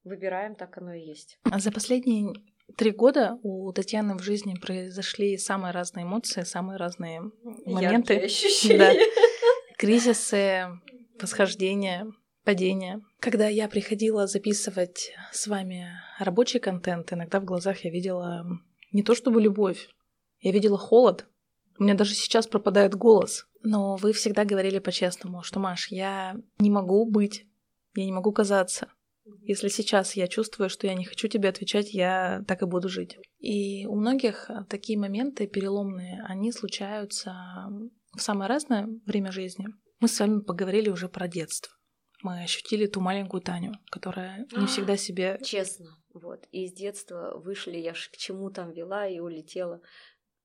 выбираем, 0.04 0.54
так 0.54 0.76
оно 0.76 0.92
и 0.92 1.00
есть. 1.00 1.38
А 1.50 1.58
за 1.58 1.72
последние 1.72 2.34
три 2.76 2.90
года 2.90 3.38
у 3.42 3.72
Татьяны 3.72 4.14
в 4.18 4.22
жизни 4.22 4.56
произошли 4.60 5.38
самые 5.38 5.72
разные 5.72 6.04
эмоции, 6.04 6.42
самые 6.42 6.76
разные 6.76 7.22
моменты. 7.64 8.12
Яркие 8.12 8.26
ощущения. 8.26 8.78
Да. 8.78 8.94
Кризисы, 9.78 10.66
восхождения, 11.18 12.06
падения. 12.46 13.02
Когда 13.18 13.48
я 13.48 13.68
приходила 13.68 14.26
записывать 14.26 15.12
с 15.32 15.48
вами 15.48 15.90
рабочий 16.20 16.60
контент, 16.60 17.12
иногда 17.12 17.40
в 17.40 17.44
глазах 17.44 17.84
я 17.84 17.90
видела 17.90 18.46
не 18.92 19.02
то 19.02 19.14
чтобы 19.14 19.42
любовь, 19.42 19.88
я 20.40 20.52
видела 20.52 20.78
холод. 20.78 21.26
У 21.78 21.82
меня 21.82 21.94
даже 21.94 22.14
сейчас 22.14 22.46
пропадает 22.46 22.94
голос. 22.94 23.46
Но 23.62 23.96
вы 23.96 24.12
всегда 24.12 24.44
говорили 24.44 24.78
по-честному, 24.78 25.42
что, 25.42 25.58
Маш, 25.58 25.88
я 25.90 26.36
не 26.58 26.70
могу 26.70 27.04
быть, 27.04 27.46
я 27.96 28.04
не 28.04 28.12
могу 28.12 28.32
казаться. 28.32 28.88
Если 29.42 29.68
сейчас 29.68 30.14
я 30.14 30.28
чувствую, 30.28 30.70
что 30.70 30.86
я 30.86 30.94
не 30.94 31.04
хочу 31.04 31.26
тебе 31.26 31.48
отвечать, 31.48 31.92
я 31.92 32.44
так 32.46 32.62
и 32.62 32.66
буду 32.66 32.88
жить. 32.88 33.18
И 33.40 33.86
у 33.86 33.96
многих 33.96 34.48
такие 34.68 34.98
моменты 34.98 35.48
переломные, 35.48 36.22
они 36.28 36.52
случаются 36.52 37.34
в 38.14 38.22
самое 38.22 38.48
разное 38.48 38.88
время 39.04 39.32
жизни. 39.32 39.66
Мы 39.98 40.06
с 40.06 40.20
вами 40.20 40.40
поговорили 40.40 40.90
уже 40.90 41.08
про 41.08 41.26
детство 41.26 41.72
мы 42.22 42.42
ощутили 42.42 42.86
ту 42.86 43.00
маленькую 43.00 43.40
Таню, 43.40 43.74
которая 43.90 44.46
не 44.56 44.66
всегда 44.66 44.96
себе... 44.96 45.38
Честно, 45.42 45.96
вот. 46.12 46.46
И 46.52 46.66
с 46.66 46.72
детства 46.72 47.36
вышли, 47.36 47.76
я 47.78 47.94
ж 47.94 48.08
к 48.12 48.16
чему 48.16 48.50
там 48.50 48.72
вела 48.72 49.06
и 49.06 49.20
улетела. 49.20 49.80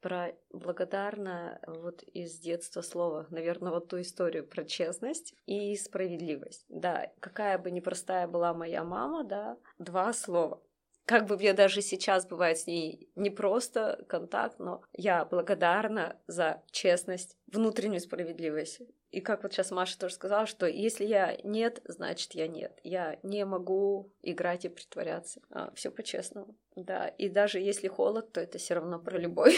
Про 0.01 0.35
благодарна 0.49 1.59
вот 1.67 2.01
из 2.01 2.39
детства 2.39 2.81
слово, 2.81 3.27
наверное, 3.29 3.71
вот 3.71 3.87
ту 3.87 4.01
историю 4.01 4.47
про 4.47 4.65
честность 4.65 5.35
и 5.45 5.75
справедливость. 5.75 6.65
Да, 6.69 7.11
какая 7.19 7.59
бы 7.59 7.69
непростая 7.69 8.27
была 8.27 8.53
моя 8.53 8.83
мама, 8.83 9.23
да, 9.23 9.57
два 9.77 10.11
слова. 10.13 10.61
Как 11.05 11.27
бы 11.27 11.37
мне 11.37 11.53
даже 11.53 11.81
сейчас 11.81 12.25
бывает 12.25 12.57
с 12.57 12.67
ней 12.67 13.11
не 13.15 13.29
просто 13.29 14.03
контакт, 14.07 14.59
но 14.59 14.81
я 14.93 15.25
благодарна 15.25 16.19
за 16.27 16.63
честность, 16.71 17.37
внутреннюю 17.47 17.99
справедливость. 17.99 18.81
И 19.11 19.19
как 19.19 19.43
вот 19.43 19.53
сейчас 19.53 19.71
Маша 19.71 19.99
тоже 19.99 20.15
сказала, 20.15 20.45
что 20.45 20.65
если 20.65 21.05
я 21.05 21.37
нет, 21.43 21.81
значит 21.85 22.33
я 22.33 22.47
нет. 22.47 22.79
Я 22.83 23.19
не 23.23 23.45
могу 23.45 24.13
играть 24.21 24.63
и 24.65 24.69
притворяться. 24.69 25.41
А, 25.49 25.71
все 25.75 25.91
по-честному. 25.91 26.55
Да, 26.75 27.09
и 27.09 27.27
даже 27.27 27.59
если 27.59 27.89
холод, 27.89 28.31
то 28.31 28.39
это 28.39 28.57
все 28.57 28.75
равно 28.75 28.99
про 28.99 29.17
любовь. 29.17 29.57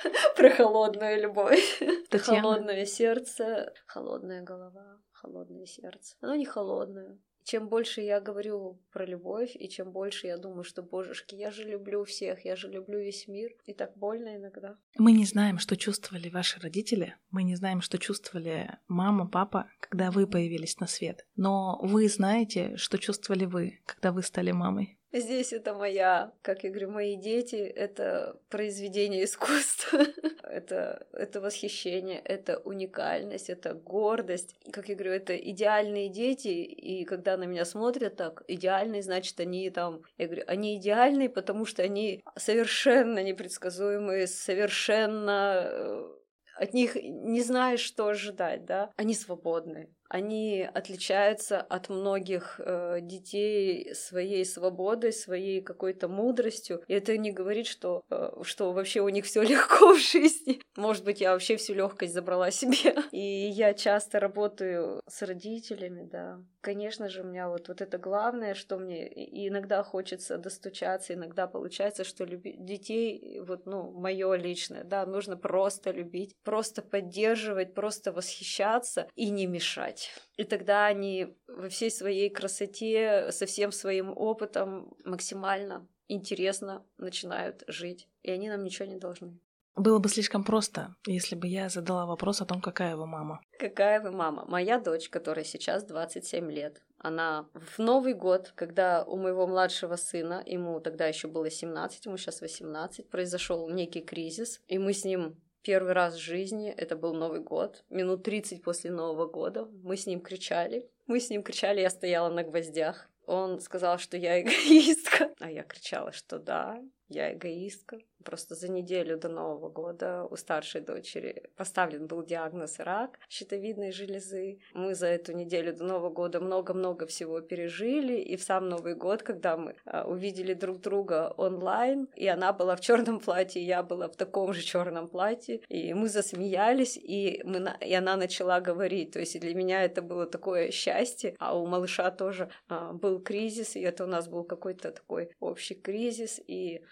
Про 0.36 0.50
холодную 0.50 1.20
любовь. 1.20 1.82
Холодное 2.12 2.86
сердце, 2.86 3.74
холодная 3.86 4.42
голова, 4.42 5.00
холодное 5.10 5.66
сердце. 5.66 6.14
Оно 6.20 6.36
не 6.36 6.44
холодное, 6.46 7.18
чем 7.48 7.68
больше 7.68 8.02
я 8.02 8.20
говорю 8.20 8.78
про 8.92 9.06
любовь, 9.06 9.56
и 9.58 9.70
чем 9.70 9.90
больше 9.90 10.26
я 10.26 10.36
думаю, 10.36 10.64
что, 10.64 10.82
божешки, 10.82 11.34
я 11.34 11.50
же 11.50 11.64
люблю 11.64 12.04
всех, 12.04 12.44
я 12.44 12.56
же 12.56 12.68
люблю 12.68 12.98
весь 12.98 13.26
мир, 13.26 13.52
и 13.64 13.72
так 13.72 13.96
больно 13.96 14.36
иногда. 14.36 14.76
Мы 14.98 15.12
не 15.12 15.24
знаем, 15.24 15.58
что 15.58 15.74
чувствовали 15.74 16.28
ваши 16.28 16.60
родители, 16.60 17.16
мы 17.30 17.44
не 17.44 17.56
знаем, 17.56 17.80
что 17.80 17.96
чувствовали 17.96 18.78
мама, 18.86 19.26
папа, 19.26 19.70
когда 19.80 20.10
вы 20.10 20.26
появились 20.26 20.78
на 20.78 20.86
свет. 20.86 21.26
Но 21.36 21.80
вы 21.82 22.08
знаете, 22.10 22.76
что 22.76 22.98
чувствовали 22.98 23.46
вы, 23.46 23.80
когда 23.86 24.12
вы 24.12 24.22
стали 24.22 24.52
мамой. 24.52 24.97
Здесь 25.10 25.54
это 25.54 25.72
моя, 25.72 26.32
как 26.42 26.64
я 26.64 26.70
говорю, 26.70 26.90
мои 26.90 27.16
дети— 27.16 27.56
это 27.56 28.38
произведение 28.50 29.24
искусства. 29.24 30.00
это, 30.42 31.06
это 31.12 31.40
восхищение, 31.40 32.18
это 32.18 32.58
уникальность, 32.58 33.48
это 33.48 33.72
гордость. 33.72 34.54
Как 34.70 34.90
я 34.90 34.94
говорю, 34.94 35.12
это 35.12 35.34
идеальные 35.34 36.10
дети, 36.10 36.48
и 36.48 37.04
когда 37.04 37.38
на 37.38 37.44
меня 37.44 37.64
смотрят 37.64 38.16
так, 38.16 38.42
идеальные, 38.48 39.02
значит, 39.02 39.40
они 39.40 39.70
там... 39.70 40.02
Я 40.18 40.26
говорю, 40.26 40.44
они 40.46 40.76
идеальные, 40.76 41.30
потому 41.30 41.64
что 41.64 41.82
они 41.82 42.22
совершенно 42.36 43.22
непредсказуемые, 43.22 44.26
совершенно 44.26 45.70
э, 45.70 46.08
от 46.56 46.74
них 46.74 46.96
не 46.96 47.40
знаешь, 47.40 47.80
что 47.80 48.08
ожидать, 48.08 48.66
да, 48.66 48.90
они 48.96 49.14
свободны 49.14 49.88
они 50.08 50.68
отличаются 50.74 51.60
от 51.60 51.88
многих 51.88 52.60
э, 52.64 53.00
детей 53.02 53.94
своей 53.94 54.44
свободой, 54.44 55.12
своей 55.12 55.60
какой-то 55.60 56.08
мудростью. 56.08 56.82
И 56.88 56.94
это 56.94 57.16
не 57.18 57.30
говорит, 57.30 57.66
что, 57.66 58.02
э, 58.10 58.30
что 58.42 58.72
вообще 58.72 59.00
у 59.00 59.08
них 59.08 59.26
все 59.26 59.42
легко 59.52 59.94
в 59.94 59.98
жизни. 59.98 60.60
Может 60.76 61.04
быть, 61.04 61.20
я 61.20 61.32
вообще 61.32 61.56
всю 61.56 61.74
легкость 61.74 62.14
забрала 62.14 62.50
себе. 62.50 62.96
И 63.12 63.20
я 63.20 63.74
часто 63.74 64.18
работаю 64.18 65.02
с 65.06 65.22
родителями, 65.22 66.08
да. 66.10 66.42
Конечно 66.60 67.08
же, 67.08 67.22
у 67.22 67.26
меня 67.26 67.48
вот, 67.48 67.68
вот 67.68 67.80
это 67.80 67.98
главное, 67.98 68.54
что 68.54 68.78
мне 68.78 69.06
иногда 69.46 69.82
хочется 69.82 70.38
достучаться, 70.38 71.14
иногда 71.14 71.46
получается, 71.46 72.04
что 72.04 72.24
любить 72.24 72.64
детей, 72.64 73.40
вот, 73.40 73.66
ну, 73.66 73.90
мое 73.92 74.34
личное, 74.34 74.84
да, 74.84 75.06
нужно 75.06 75.36
просто 75.36 75.90
любить, 75.90 76.34
просто 76.44 76.82
поддерживать, 76.82 77.74
просто 77.74 78.12
восхищаться 78.12 79.08
и 79.14 79.30
не 79.30 79.46
мешать 79.46 79.97
делать. 79.98 80.10
И 80.36 80.44
тогда 80.44 80.86
они 80.86 81.36
во 81.46 81.68
всей 81.68 81.90
своей 81.90 82.30
красоте, 82.30 83.30
со 83.30 83.46
всем 83.46 83.72
своим 83.72 84.12
опытом 84.16 84.94
максимально 85.04 85.86
интересно 86.08 86.84
начинают 86.96 87.64
жить. 87.66 88.08
И 88.22 88.30
они 88.30 88.48
нам 88.48 88.64
ничего 88.64 88.88
не 88.88 88.96
должны. 88.96 89.38
Было 89.76 90.00
бы 90.00 90.08
слишком 90.08 90.42
просто, 90.42 90.96
если 91.06 91.36
бы 91.36 91.46
я 91.46 91.68
задала 91.68 92.04
вопрос 92.04 92.40
о 92.40 92.44
том, 92.46 92.60
какая 92.60 92.96
вы 92.96 93.06
мама. 93.06 93.40
Какая 93.60 94.00
вы 94.00 94.10
мама? 94.10 94.44
Моя 94.48 94.80
дочь, 94.80 95.08
которая 95.08 95.44
сейчас 95.44 95.84
27 95.84 96.50
лет, 96.50 96.82
она 96.98 97.48
в 97.54 97.78
Новый 97.78 98.14
год, 98.14 98.52
когда 98.56 99.04
у 99.04 99.16
моего 99.16 99.46
младшего 99.46 99.94
сына, 99.94 100.42
ему 100.44 100.80
тогда 100.80 101.06
еще 101.06 101.28
было 101.28 101.48
17, 101.48 102.06
ему 102.06 102.16
сейчас 102.16 102.40
18, 102.40 103.08
произошел 103.08 103.68
некий 103.68 104.00
кризис, 104.00 104.60
и 104.66 104.78
мы 104.78 104.92
с 104.92 105.04
ним 105.04 105.40
Первый 105.62 105.92
раз 105.92 106.14
в 106.14 106.18
жизни, 106.18 106.70
это 106.70 106.96
был 106.96 107.14
Новый 107.14 107.40
год, 107.40 107.84
минут 107.90 108.22
30 108.22 108.62
после 108.62 108.90
Нового 108.90 109.26
года, 109.26 109.68
мы 109.82 109.96
с 109.96 110.06
ним 110.06 110.20
кричали. 110.20 110.88
Мы 111.06 111.20
с 111.20 111.30
ним 111.30 111.42
кричали, 111.42 111.80
я 111.80 111.90
стояла 111.90 112.30
на 112.30 112.42
гвоздях. 112.42 113.08
Он 113.26 113.60
сказал, 113.60 113.98
что 113.98 114.16
я 114.16 114.40
эгоистка, 114.40 115.30
а 115.38 115.50
я 115.50 115.62
кричала, 115.62 116.12
что 116.12 116.38
да, 116.38 116.82
я 117.08 117.32
эгоистка. 117.32 117.98
Просто 118.24 118.54
за 118.54 118.68
неделю 118.68 119.16
до 119.16 119.28
Нового 119.28 119.70
года 119.70 120.26
у 120.30 120.36
старшей 120.36 120.80
дочери 120.80 121.44
поставлен 121.56 122.06
был 122.06 122.24
диагноз 122.24 122.78
рак 122.78 123.18
щитовидной 123.28 123.92
железы. 123.92 124.58
Мы 124.74 124.94
за 124.94 125.06
эту 125.06 125.32
неделю 125.32 125.72
до 125.72 125.84
Нового 125.84 126.10
года 126.10 126.40
много-много 126.40 127.06
всего 127.06 127.40
пережили. 127.40 128.14
И 128.20 128.36
в 128.36 128.42
сам 128.42 128.68
Новый 128.68 128.94
год, 128.94 129.22
когда 129.22 129.56
мы 129.56 129.76
а, 129.84 130.04
увидели 130.04 130.52
друг 130.52 130.80
друга 130.80 131.32
онлайн, 131.36 132.08
и 132.16 132.26
она 132.26 132.52
была 132.52 132.76
в 132.76 132.80
черном 132.80 133.20
платье, 133.20 133.62
я 133.62 133.82
была 133.82 134.08
в 134.08 134.16
таком 134.16 134.52
же 134.52 134.62
черном 134.62 135.08
платье, 135.08 135.60
и 135.68 135.94
мы 135.94 136.08
засмеялись, 136.08 136.96
и, 136.96 137.40
мы, 137.44 137.72
и 137.80 137.94
она 137.94 138.16
начала 138.16 138.60
говорить. 138.60 139.12
То 139.12 139.20
есть 139.20 139.38
для 139.40 139.54
меня 139.54 139.84
это 139.84 140.02
было 140.02 140.26
такое 140.26 140.70
счастье, 140.70 141.36
а 141.38 141.56
у 141.56 141.66
малыша 141.66 142.10
тоже 142.10 142.50
а, 142.68 142.92
был 142.92 143.20
кризис, 143.20 143.76
и 143.76 143.80
это 143.80 144.04
у 144.04 144.08
нас 144.08 144.28
был 144.28 144.44
какой-то 144.44 144.90
такой 144.90 145.30
общий 145.40 145.74
кризис, 145.74 146.40
и 146.46 146.82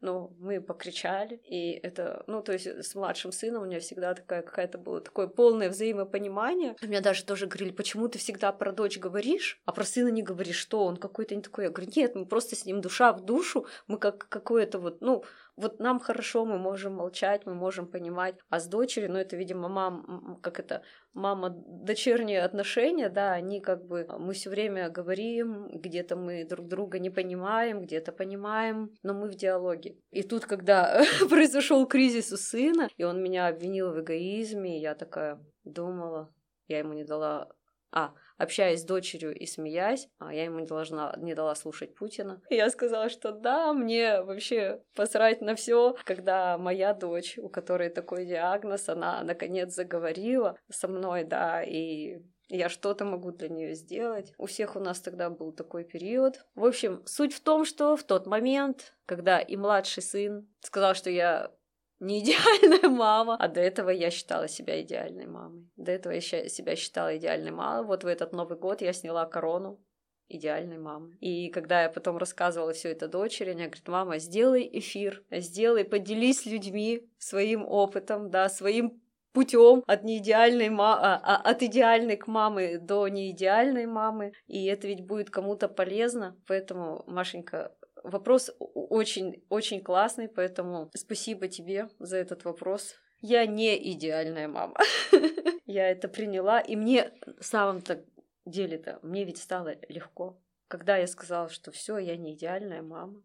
ну, 0.00 0.34
мы 0.38 0.60
покричали, 0.60 1.40
и 1.44 1.72
это, 1.72 2.22
ну, 2.26 2.42
то 2.42 2.52
есть 2.52 2.66
с 2.66 2.94
младшим 2.94 3.32
сыном 3.32 3.62
у 3.62 3.66
меня 3.66 3.80
всегда 3.80 4.14
такая 4.14 4.42
какая-то 4.42 4.78
было 4.78 5.00
такое 5.00 5.26
полное 5.26 5.70
взаимопонимание. 5.70 6.76
У 6.82 6.86
меня 6.86 7.00
даже 7.00 7.24
тоже 7.24 7.46
говорили, 7.46 7.72
почему 7.72 8.08
ты 8.08 8.18
всегда 8.18 8.52
про 8.52 8.72
дочь 8.72 8.98
говоришь, 8.98 9.60
а 9.64 9.72
про 9.72 9.84
сына 9.84 10.08
не 10.08 10.22
говоришь, 10.22 10.56
что 10.56 10.84
он 10.84 10.96
какой-то 10.96 11.34
не 11.34 11.42
такой. 11.42 11.64
Я 11.64 11.70
говорю, 11.70 11.90
нет, 11.96 12.14
мы 12.14 12.26
просто 12.26 12.56
с 12.56 12.66
ним 12.66 12.80
душа 12.80 13.12
в 13.12 13.24
душу, 13.24 13.66
мы 13.86 13.98
как 13.98 14.28
какое-то 14.28 14.78
вот, 14.78 15.00
ну, 15.00 15.24
вот 15.56 15.80
нам 15.80 15.98
хорошо, 16.00 16.44
мы 16.44 16.58
можем 16.58 16.94
молчать, 16.94 17.46
мы 17.46 17.54
можем 17.54 17.86
понимать, 17.86 18.34
а 18.50 18.60
с 18.60 18.66
дочерью, 18.66 19.12
ну, 19.12 19.18
это, 19.18 19.36
видимо, 19.36 19.68
мам, 19.68 20.38
как 20.42 20.60
это, 20.60 20.82
мама-дочерние 21.14 22.42
отношения, 22.42 23.08
да, 23.08 23.32
они 23.32 23.60
как 23.60 23.86
бы, 23.86 24.06
мы 24.18 24.34
все 24.34 24.50
время 24.50 24.90
говорим, 24.90 25.68
где-то 25.68 26.14
мы 26.14 26.44
друг 26.44 26.68
друга 26.68 26.98
не 26.98 27.08
понимаем, 27.08 27.80
где-то 27.80 28.12
понимаем, 28.12 28.90
но 29.02 29.14
мы 29.14 29.28
в 29.28 29.34
диалоге. 29.34 29.85
И 30.10 30.22
тут, 30.22 30.46
когда 30.46 31.02
произошел 31.28 31.86
кризис 31.86 32.32
у 32.32 32.36
сына, 32.36 32.88
и 32.96 33.04
он 33.04 33.22
меня 33.22 33.48
обвинил 33.48 33.92
в 33.92 34.00
эгоизме, 34.00 34.80
я 34.80 34.94
такая 34.94 35.38
думала, 35.64 36.32
я 36.68 36.78
ему 36.78 36.92
не 36.92 37.04
дала 37.04 37.48
а, 37.92 38.12
общаясь 38.36 38.82
с 38.82 38.84
дочерью 38.84 39.34
и 39.34 39.46
смеясь, 39.46 40.08
а 40.18 40.34
я 40.34 40.44
ему 40.44 40.58
не, 40.58 40.66
должна, 40.66 41.14
не 41.16 41.34
дала 41.34 41.54
слушать 41.54 41.94
Путина. 41.94 42.42
И 42.50 42.56
я 42.56 42.68
сказала, 42.68 43.08
что 43.08 43.32
да, 43.32 43.72
мне 43.72 44.20
вообще 44.22 44.82
посрать 44.94 45.40
на 45.40 45.54
все, 45.54 45.96
когда 46.04 46.58
моя 46.58 46.92
дочь, 46.92 47.38
у 47.38 47.48
которой 47.48 47.88
такой 47.88 48.26
диагноз, 48.26 48.88
она 48.88 49.22
наконец 49.22 49.74
заговорила 49.74 50.58
со 50.68 50.88
мной, 50.88 51.24
да, 51.24 51.62
и 51.62 52.18
я 52.48 52.68
что-то 52.68 53.04
могу 53.04 53.32
для 53.32 53.48
нее 53.48 53.74
сделать. 53.74 54.32
У 54.38 54.46
всех 54.46 54.76
у 54.76 54.80
нас 54.80 55.00
тогда 55.00 55.30
был 55.30 55.52
такой 55.52 55.84
период. 55.84 56.46
В 56.54 56.64
общем, 56.64 57.02
суть 57.06 57.34
в 57.34 57.40
том, 57.40 57.64
что 57.64 57.96
в 57.96 58.04
тот 58.04 58.26
момент, 58.26 58.94
когда 59.04 59.40
и 59.40 59.56
младший 59.56 60.02
сын 60.02 60.48
сказал, 60.60 60.94
что 60.94 61.10
я 61.10 61.52
не 61.98 62.20
идеальная 62.20 62.88
мама. 62.88 63.36
А 63.36 63.48
до 63.48 63.60
этого 63.60 63.90
я 63.90 64.10
считала 64.10 64.48
себя 64.48 64.80
идеальной 64.82 65.26
мамой. 65.26 65.68
До 65.76 65.92
этого 65.92 66.12
я 66.12 66.20
себя 66.20 66.76
считала 66.76 67.16
идеальной 67.16 67.52
мамой. 67.52 67.86
Вот 67.86 68.04
в 68.04 68.06
этот 68.06 68.32
Новый 68.32 68.58
год 68.58 68.82
я 68.82 68.92
сняла 68.92 69.26
корону 69.26 69.80
идеальной 70.28 70.78
мамы. 70.78 71.16
И 71.20 71.50
когда 71.50 71.82
я 71.82 71.88
потом 71.88 72.16
рассказывала 72.16 72.72
все 72.72 72.90
это 72.90 73.08
дочери, 73.08 73.50
она 73.50 73.64
говорит, 73.64 73.88
мама, 73.88 74.18
сделай 74.18 74.68
эфир, 74.72 75.24
сделай, 75.30 75.84
поделись 75.84 76.42
с 76.42 76.46
людьми 76.46 77.08
своим 77.18 77.64
опытом, 77.64 78.30
да, 78.30 78.48
своим 78.48 79.00
путем 79.36 79.84
от 79.86 80.02
неидеальной 80.02 80.70
ма- 80.70 80.98
а, 80.98 81.20
а, 81.22 81.50
от 81.50 81.62
идеальной 81.62 82.16
к 82.16 82.26
мамы 82.26 82.78
до 82.78 83.06
неидеальной 83.06 83.84
мамы, 83.84 84.32
и 84.46 84.64
это 84.64 84.86
ведь 84.86 85.06
будет 85.06 85.28
кому-то 85.28 85.68
полезно. 85.68 86.34
Поэтому, 86.46 87.04
Машенька, 87.06 87.76
Вопрос 88.02 88.50
очень-очень 88.58 89.82
классный, 89.82 90.28
поэтому 90.28 90.90
спасибо 90.94 91.48
тебе 91.48 91.88
за 91.98 92.16
этот 92.16 92.44
вопрос. 92.44 92.94
Я 93.20 93.44
не 93.46 93.92
идеальная 93.92 94.48
мама. 94.48 94.76
Я 95.66 95.90
это 95.90 96.08
приняла, 96.08 96.60
и 96.60 96.76
мне 96.76 97.12
в 97.40 97.44
самом-то 97.44 98.04
деле-то, 98.44 99.00
мне 99.02 99.24
ведь 99.24 99.38
стало 99.38 99.74
легко. 99.88 100.40
Когда 100.68 100.96
я 100.96 101.08
сказала, 101.08 101.48
что 101.48 101.72
все, 101.72 101.98
я 101.98 102.16
не 102.16 102.34
идеальная 102.34 102.82
мама, 102.82 103.22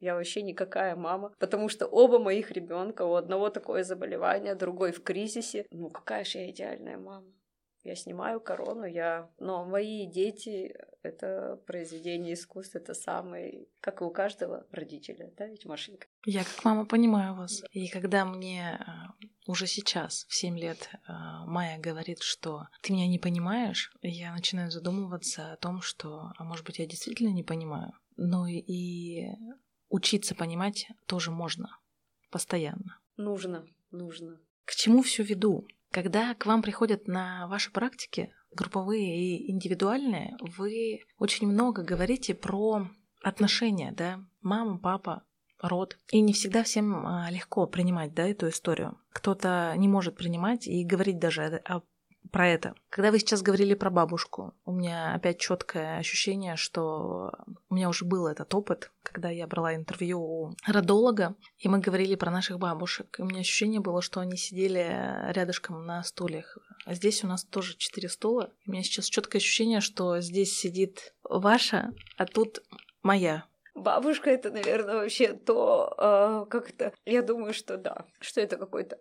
я 0.00 0.14
вообще 0.14 0.42
никакая 0.42 0.96
мама, 0.96 1.32
потому 1.38 1.68
что 1.68 1.86
оба 1.86 2.18
моих 2.18 2.50
ребенка, 2.50 3.02
у 3.02 3.14
одного 3.14 3.50
такое 3.50 3.84
заболевание, 3.84 4.54
другой 4.54 4.92
в 4.92 5.02
кризисе. 5.02 5.66
Ну 5.70 5.90
какая 5.90 6.24
же 6.24 6.38
я 6.38 6.50
идеальная 6.50 6.98
мама? 6.98 7.26
Я 7.84 7.96
снимаю 7.96 8.40
корону, 8.40 8.86
я... 8.86 9.30
Но 9.38 9.66
мои 9.66 10.06
дети— 10.06 10.74
это 11.02 11.60
произведение 11.66 12.32
искусства, 12.32 12.78
это 12.78 12.94
самый... 12.94 13.68
Как 13.80 14.00
и 14.00 14.04
у 14.04 14.10
каждого 14.10 14.66
родителя, 14.70 15.30
да, 15.36 15.46
ведь, 15.46 15.66
Машенька? 15.66 16.06
Я 16.24 16.44
как 16.44 16.64
мама 16.64 16.86
понимаю 16.86 17.34
вас. 17.34 17.62
И 17.72 17.88
когда 17.88 18.24
мне 18.24 18.80
э, 18.80 19.26
уже 19.46 19.66
сейчас, 19.66 20.24
в 20.30 20.34
7 20.34 20.58
лет, 20.58 20.88
э, 20.94 21.12
Майя 21.44 21.78
говорит, 21.78 22.20
что 22.22 22.68
ты 22.80 22.94
меня 22.94 23.06
не 23.06 23.18
понимаешь, 23.18 23.92
я 24.00 24.32
начинаю 24.32 24.70
задумываться 24.70 25.52
о 25.52 25.56
том, 25.58 25.82
что, 25.82 26.32
а 26.38 26.44
может 26.44 26.64
быть, 26.64 26.78
я 26.78 26.86
действительно 26.86 27.34
не 27.34 27.42
понимаю. 27.42 27.92
Но 28.16 28.46
и 28.46 29.26
учиться 29.94 30.34
понимать 30.34 30.88
тоже 31.06 31.30
можно. 31.30 31.78
Постоянно. 32.30 32.98
Нужно, 33.16 33.64
нужно. 33.92 34.40
К 34.64 34.74
чему 34.74 35.02
все 35.02 35.22
веду? 35.22 35.68
Когда 35.92 36.34
к 36.34 36.46
вам 36.46 36.62
приходят 36.62 37.06
на 37.06 37.46
ваши 37.46 37.70
практики, 37.70 38.32
групповые 38.50 39.16
и 39.16 39.52
индивидуальные, 39.52 40.36
вы 40.40 41.04
очень 41.18 41.46
много 41.46 41.84
говорите 41.84 42.34
про 42.34 42.88
отношения, 43.22 43.92
да, 43.92 44.20
мама, 44.42 44.78
папа, 44.78 45.22
род. 45.60 45.96
И 46.10 46.20
не 46.20 46.32
всегда 46.32 46.64
всем 46.64 47.06
а, 47.06 47.30
легко 47.30 47.66
принимать, 47.68 48.14
да, 48.14 48.26
эту 48.26 48.48
историю. 48.48 48.98
Кто-то 49.12 49.74
не 49.76 49.86
может 49.86 50.16
принимать 50.16 50.66
и 50.66 50.84
говорить 50.84 51.20
даже 51.20 51.62
о 51.64 51.82
про 52.30 52.48
это. 52.48 52.74
Когда 52.90 53.10
вы 53.10 53.18
сейчас 53.18 53.42
говорили 53.42 53.74
про 53.74 53.90
бабушку, 53.90 54.54
у 54.64 54.72
меня 54.72 55.14
опять 55.14 55.38
четкое 55.38 55.98
ощущение, 55.98 56.56
что 56.56 57.32
у 57.68 57.74
меня 57.74 57.88
уже 57.88 58.04
был 58.04 58.26
этот 58.26 58.54
опыт, 58.54 58.90
когда 59.02 59.30
я 59.30 59.46
брала 59.46 59.74
интервью 59.74 60.20
у 60.20 60.56
родолога, 60.66 61.36
и 61.58 61.68
мы 61.68 61.78
говорили 61.78 62.14
про 62.14 62.30
наших 62.30 62.58
бабушек. 62.58 63.18
И 63.18 63.22
у 63.22 63.26
меня 63.26 63.40
ощущение 63.40 63.80
было, 63.80 64.02
что 64.02 64.20
они 64.20 64.36
сидели 64.36 65.32
рядышком 65.32 65.84
на 65.86 66.02
стульях. 66.02 66.58
А 66.84 66.94
здесь 66.94 67.24
у 67.24 67.26
нас 67.26 67.44
тоже 67.44 67.76
четыре 67.76 68.08
стула. 68.08 68.50
У 68.66 68.72
меня 68.72 68.82
сейчас 68.82 69.06
четкое 69.06 69.40
ощущение, 69.40 69.80
что 69.80 70.20
здесь 70.20 70.56
сидит 70.56 71.14
ваша, 71.22 71.92
а 72.16 72.26
тут 72.26 72.62
моя. 73.02 73.44
Бабушка 73.74 74.30
это, 74.30 74.50
наверное, 74.50 74.96
вообще 74.96 75.32
то, 75.32 75.94
э, 75.98 76.50
как 76.50 76.70
то 76.72 76.92
Я 77.04 77.22
думаю, 77.22 77.52
что 77.52 77.76
да, 77.76 78.06
что 78.20 78.40
это 78.40 78.56
какой-то 78.56 79.00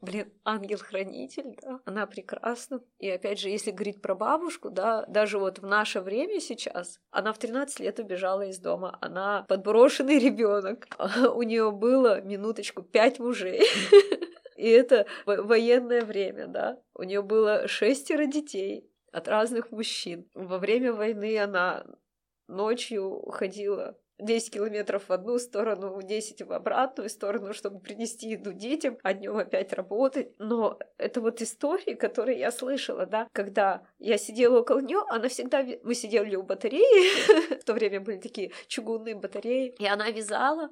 Блин, 0.00 0.32
ангел-хранитель, 0.44 1.56
да, 1.60 1.80
она 1.84 2.06
прекрасна. 2.06 2.80
И 2.98 3.10
опять 3.10 3.38
же, 3.38 3.50
если 3.50 3.70
говорить 3.70 4.00
про 4.00 4.14
бабушку, 4.14 4.70
да, 4.70 5.04
даже 5.06 5.38
вот 5.38 5.58
в 5.58 5.66
наше 5.66 6.00
время 6.00 6.40
сейчас, 6.40 7.00
она 7.10 7.34
в 7.34 7.38
13 7.38 7.80
лет 7.80 7.98
убежала 7.98 8.46
из 8.46 8.58
дома, 8.58 8.96
она 9.02 9.44
подброшенный 9.48 10.18
ребенок, 10.24 10.86
у 11.34 11.42
нее 11.42 11.70
было, 11.70 12.22
минуточку, 12.22 12.82
пять 12.82 13.18
мужей. 13.18 13.62
И 14.56 14.68
это 14.68 15.06
военное 15.26 16.02
время, 16.02 16.46
да. 16.46 16.82
У 16.94 17.02
нее 17.02 17.22
было 17.22 17.66
шестеро 17.68 18.26
детей 18.26 18.90
от 19.12 19.28
разных 19.28 19.70
мужчин. 19.70 20.28
Во 20.34 20.58
время 20.58 20.92
войны 20.92 21.38
она 21.38 21.86
ночью 22.46 23.22
ходила 23.30 23.98
10 24.20 24.52
километров 24.52 25.08
в 25.08 25.12
одну 25.12 25.38
сторону, 25.38 26.00
10 26.02 26.42
в 26.42 26.52
обратную 26.52 27.08
сторону, 27.08 27.52
чтобы 27.52 27.80
принести 27.80 28.28
еду 28.30 28.52
детям, 28.52 28.98
а 29.02 29.14
днем 29.14 29.36
опять 29.36 29.72
работать. 29.72 30.32
Но 30.38 30.78
это 30.98 31.20
вот 31.20 31.42
истории, 31.42 31.94
которые 31.94 32.38
я 32.38 32.50
слышала, 32.50 33.06
да, 33.06 33.28
когда 33.32 33.82
я 33.98 34.18
сидела 34.18 34.60
около 34.60 34.80
нее, 34.80 35.02
она 35.08 35.28
всегда... 35.28 35.64
Мы 35.82 35.94
сидели 35.94 36.36
у 36.36 36.42
батареи, 36.42 37.54
в 37.60 37.64
то 37.64 37.72
время 37.74 38.00
были 38.00 38.18
такие 38.18 38.52
чугунные 38.66 39.14
батареи, 39.14 39.74
и 39.78 39.86
она 39.86 40.10
вязала, 40.10 40.70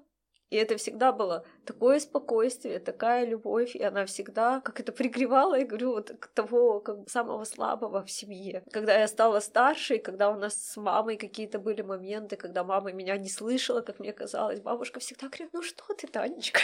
и 0.50 0.56
это 0.56 0.76
всегда 0.76 1.12
было 1.12 1.44
такое 1.64 2.00
спокойствие, 2.00 2.78
такая 2.78 3.26
любовь, 3.26 3.76
и 3.76 3.82
она 3.82 4.06
всегда 4.06 4.61
как 4.61 4.80
это 4.80 4.92
пригревала, 4.92 5.58
я 5.58 5.66
говорю, 5.66 5.92
вот 5.92 6.11
к 6.18 6.28
того 6.28 6.80
как 6.80 7.08
самого 7.08 7.44
слабого 7.44 8.04
в 8.04 8.11
семье. 8.11 8.62
Когда 8.72 8.98
я 8.98 9.08
стала 9.08 9.40
старше, 9.40 9.96
и 9.96 10.02
когда 10.02 10.30
у 10.30 10.38
нас 10.38 10.54
с 10.54 10.76
мамой 10.76 11.16
какие-то 11.16 11.58
были 11.58 11.82
моменты, 11.82 12.37
когда 12.37 12.64
мама 12.64 12.92
меня 12.92 13.16
не 13.18 13.28
слышала, 13.28 13.80
как 13.80 13.98
мне 13.98 14.12
казалось, 14.12 14.61
бабушка 14.61 15.00
всегда 15.00 15.28
говорит, 15.28 15.50
ну 15.52 15.62
что 15.62 15.94
ты, 15.94 16.06
Танечка? 16.06 16.61